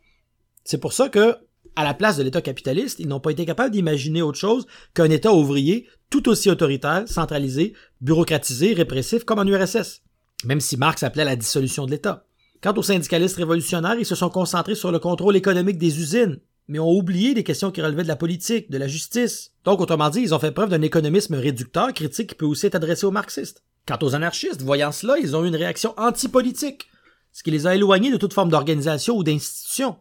C'est 0.64 0.78
pour 0.78 0.92
ça 0.92 1.08
que, 1.08 1.36
à 1.76 1.84
la 1.84 1.94
place 1.94 2.16
de 2.16 2.22
l'État 2.22 2.42
capitaliste, 2.42 2.98
ils 2.98 3.08
n'ont 3.08 3.20
pas 3.20 3.30
été 3.30 3.46
capables 3.46 3.70
d'imaginer 3.70 4.22
autre 4.22 4.38
chose 4.38 4.66
qu'un 4.94 5.10
État 5.10 5.32
ouvrier 5.32 5.86
tout 6.10 6.28
aussi 6.28 6.50
autoritaire, 6.50 7.04
centralisé, 7.06 7.74
bureaucratisé, 8.00 8.72
répressif 8.72 9.24
comme 9.24 9.38
en 9.38 9.46
URSS. 9.46 10.02
Même 10.44 10.60
si 10.60 10.76
Marx 10.76 11.02
appelait 11.02 11.22
à 11.22 11.26
la 11.26 11.36
dissolution 11.36 11.86
de 11.86 11.90
l'État. 11.90 12.24
Quant 12.62 12.74
aux 12.74 12.82
syndicalistes 12.82 13.36
révolutionnaires, 13.36 13.98
ils 13.98 14.06
se 14.06 14.14
sont 14.14 14.30
concentrés 14.30 14.74
sur 14.74 14.90
le 14.90 14.98
contrôle 14.98 15.36
économique 15.36 15.78
des 15.78 16.00
usines, 16.00 16.40
mais 16.66 16.78
ont 16.78 16.90
oublié 16.90 17.34
des 17.34 17.44
questions 17.44 17.70
qui 17.70 17.82
relevaient 17.82 18.02
de 18.02 18.08
la 18.08 18.16
politique, 18.16 18.70
de 18.70 18.78
la 18.78 18.88
justice. 18.88 19.52
Donc, 19.64 19.80
autrement 19.80 20.10
dit, 20.10 20.20
ils 20.20 20.34
ont 20.34 20.38
fait 20.38 20.50
preuve 20.50 20.70
d'un 20.70 20.82
économisme 20.82 21.34
réducteur, 21.34 21.92
critique 21.92 22.30
qui 22.30 22.34
peut 22.34 22.46
aussi 22.46 22.66
être 22.66 22.74
adressé 22.74 23.06
aux 23.06 23.10
marxistes. 23.10 23.62
Quant 23.86 23.98
aux 24.02 24.14
anarchistes, 24.14 24.62
voyant 24.62 24.92
cela, 24.92 25.18
ils 25.18 25.36
ont 25.36 25.44
eu 25.44 25.48
une 25.48 25.56
réaction 25.56 25.94
anti-politique, 25.96 26.88
ce 27.32 27.42
qui 27.42 27.50
les 27.50 27.66
a 27.66 27.74
éloignés 27.74 28.10
de 28.10 28.16
toute 28.16 28.34
forme 28.34 28.50
d'organisation 28.50 29.16
ou 29.16 29.22
d'institution 29.22 29.96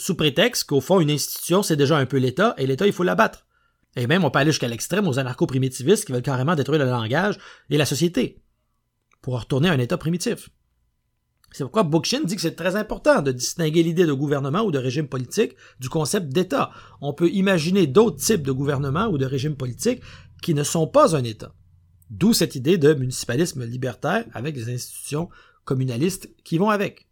sous 0.00 0.14
prétexte 0.14 0.62
qu'au 0.68 0.80
fond, 0.80 1.00
une 1.00 1.10
institution, 1.10 1.64
c'est 1.64 1.74
déjà 1.74 1.98
un 1.98 2.06
peu 2.06 2.18
l'État, 2.18 2.54
et 2.56 2.68
l'État, 2.68 2.86
il 2.86 2.92
faut 2.92 3.02
l'abattre. 3.02 3.46
Et 3.96 4.06
même, 4.06 4.24
on 4.24 4.30
peut 4.30 4.38
aller 4.38 4.52
jusqu'à 4.52 4.68
l'extrême 4.68 5.08
aux 5.08 5.18
anarcho-primitivistes 5.18 6.04
qui 6.04 6.12
veulent 6.12 6.22
carrément 6.22 6.54
détruire 6.54 6.78
le 6.78 6.88
langage 6.88 7.36
et 7.68 7.76
la 7.76 7.84
société 7.84 8.40
pour 9.22 9.40
retourner 9.40 9.68
à 9.68 9.72
un 9.72 9.78
État 9.80 9.98
primitif. 9.98 10.50
C'est 11.50 11.64
pourquoi 11.64 11.82
Bookchin 11.82 12.22
dit 12.22 12.36
que 12.36 12.42
c'est 12.42 12.54
très 12.54 12.76
important 12.76 13.22
de 13.22 13.32
distinguer 13.32 13.82
l'idée 13.82 14.06
de 14.06 14.12
gouvernement 14.12 14.60
ou 14.60 14.70
de 14.70 14.78
régime 14.78 15.08
politique 15.08 15.56
du 15.80 15.88
concept 15.88 16.28
d'État. 16.28 16.70
On 17.00 17.12
peut 17.12 17.30
imaginer 17.30 17.88
d'autres 17.88 18.18
types 18.18 18.46
de 18.46 18.52
gouvernement 18.52 19.08
ou 19.08 19.18
de 19.18 19.26
régime 19.26 19.56
politique 19.56 20.00
qui 20.42 20.54
ne 20.54 20.62
sont 20.62 20.86
pas 20.86 21.16
un 21.16 21.24
État. 21.24 21.52
D'où 22.10 22.34
cette 22.34 22.54
idée 22.54 22.78
de 22.78 22.94
municipalisme 22.94 23.64
libertaire 23.64 24.26
avec 24.32 24.54
des 24.54 24.72
institutions 24.72 25.28
communalistes 25.64 26.30
qui 26.44 26.56
vont 26.56 26.70
avec. 26.70 27.07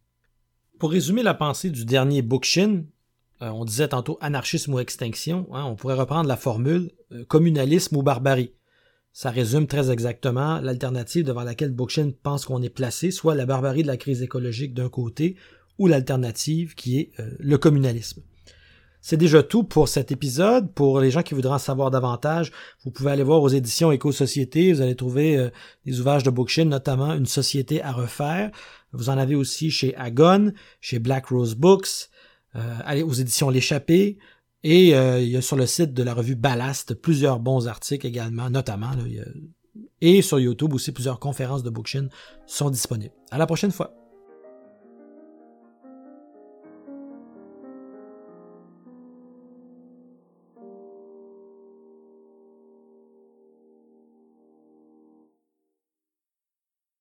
Pour 0.79 0.91
résumer 0.91 1.23
la 1.23 1.33
pensée 1.33 1.71
du 1.71 1.87
dernier 1.87 2.21
Bookchin, 2.21 2.85
euh, 3.41 3.49
on 3.49 3.65
disait 3.65 3.89
tantôt 3.89 4.19
anarchisme 4.21 4.75
ou 4.75 4.79
extinction, 4.79 5.49
hein, 5.53 5.65
on 5.65 5.75
pourrait 5.75 5.95
reprendre 5.95 6.29
la 6.29 6.37
formule 6.37 6.91
euh, 7.13 7.25
communalisme 7.25 7.97
ou 7.97 8.03
barbarie. 8.03 8.53
Ça 9.13 9.31
résume 9.31 9.67
très 9.67 9.91
exactement 9.91 10.61
l'alternative 10.61 11.25
devant 11.25 11.45
laquelle 11.45 11.71
Bookchin 11.71 12.11
pense 12.23 12.45
qu'on 12.45 12.63
est 12.63 12.69
placé, 12.69 13.11
soit 13.11 13.35
la 13.35 13.47
barbarie 13.47 13.83
de 13.83 13.87
la 13.87 13.97
crise 13.97 14.21
écologique 14.21 14.75
d'un 14.75 14.91
côté, 14.91 15.37
ou 15.79 15.87
l'alternative 15.87 16.75
qui 16.75 16.99
est 16.99 17.11
euh, 17.21 17.31
le 17.39 17.57
communalisme. 17.57 18.21
C'est 19.09 19.17
déjà 19.17 19.45
tout 19.45 19.63
pour 19.63 19.87
cet 19.87 20.11
épisode. 20.11 20.73
Pour 20.73 20.99
les 20.99 21.13
gens 21.13 21.23
qui 21.23 21.35
voudraient 21.35 21.55
en 21.55 21.59
savoir 21.59 21.93
davantage, 21.93 22.51
vous 22.85 22.91
pouvez 22.91 23.13
aller 23.13 23.23
voir 23.23 23.41
aux 23.41 23.49
éditions 23.49 23.93
Éco-Société. 23.93 24.73
Vous 24.73 24.81
allez 24.81 24.97
trouver 24.97 25.49
des 25.85 26.01
ouvrages 26.01 26.25
de 26.25 26.31
Bookchin, 26.31 26.65
notamment 26.65 27.15
Une 27.15 27.25
société 27.25 27.81
à 27.81 27.93
refaire. 27.93 28.51
Vous 28.91 29.09
en 29.09 29.17
avez 29.17 29.37
aussi 29.37 29.71
chez 29.71 29.95
Agon, 29.95 30.53
chez 30.81 30.99
Black 30.99 31.27
Rose 31.27 31.55
Books, 31.55 32.09
euh, 32.57 32.79
allez 32.85 33.05
aux 33.05 33.13
éditions 33.13 33.49
L'échappée. 33.49 34.19
Et 34.65 34.97
euh, 34.97 35.21
il 35.21 35.29
y 35.29 35.37
a 35.37 35.41
sur 35.41 35.55
le 35.55 35.67
site 35.67 35.95
de 35.95 36.03
la 36.03 36.13
revue 36.13 36.35
Ballast 36.35 36.95
plusieurs 36.95 37.39
bons 37.39 37.69
articles 37.69 38.09
également, 38.09 38.51
notamment. 38.51 38.91
et 40.01 40.21
sur 40.21 40.41
YouTube 40.41 40.75
aussi, 40.75 40.91
plusieurs 40.91 41.21
conférences 41.21 41.63
de 41.63 41.71
Bookchin 41.71 42.09
sont 42.45 42.71
disponibles. 42.71 43.15
À 43.31 43.39
la 43.39 43.47
prochaine 43.47 43.71
fois. 43.71 44.06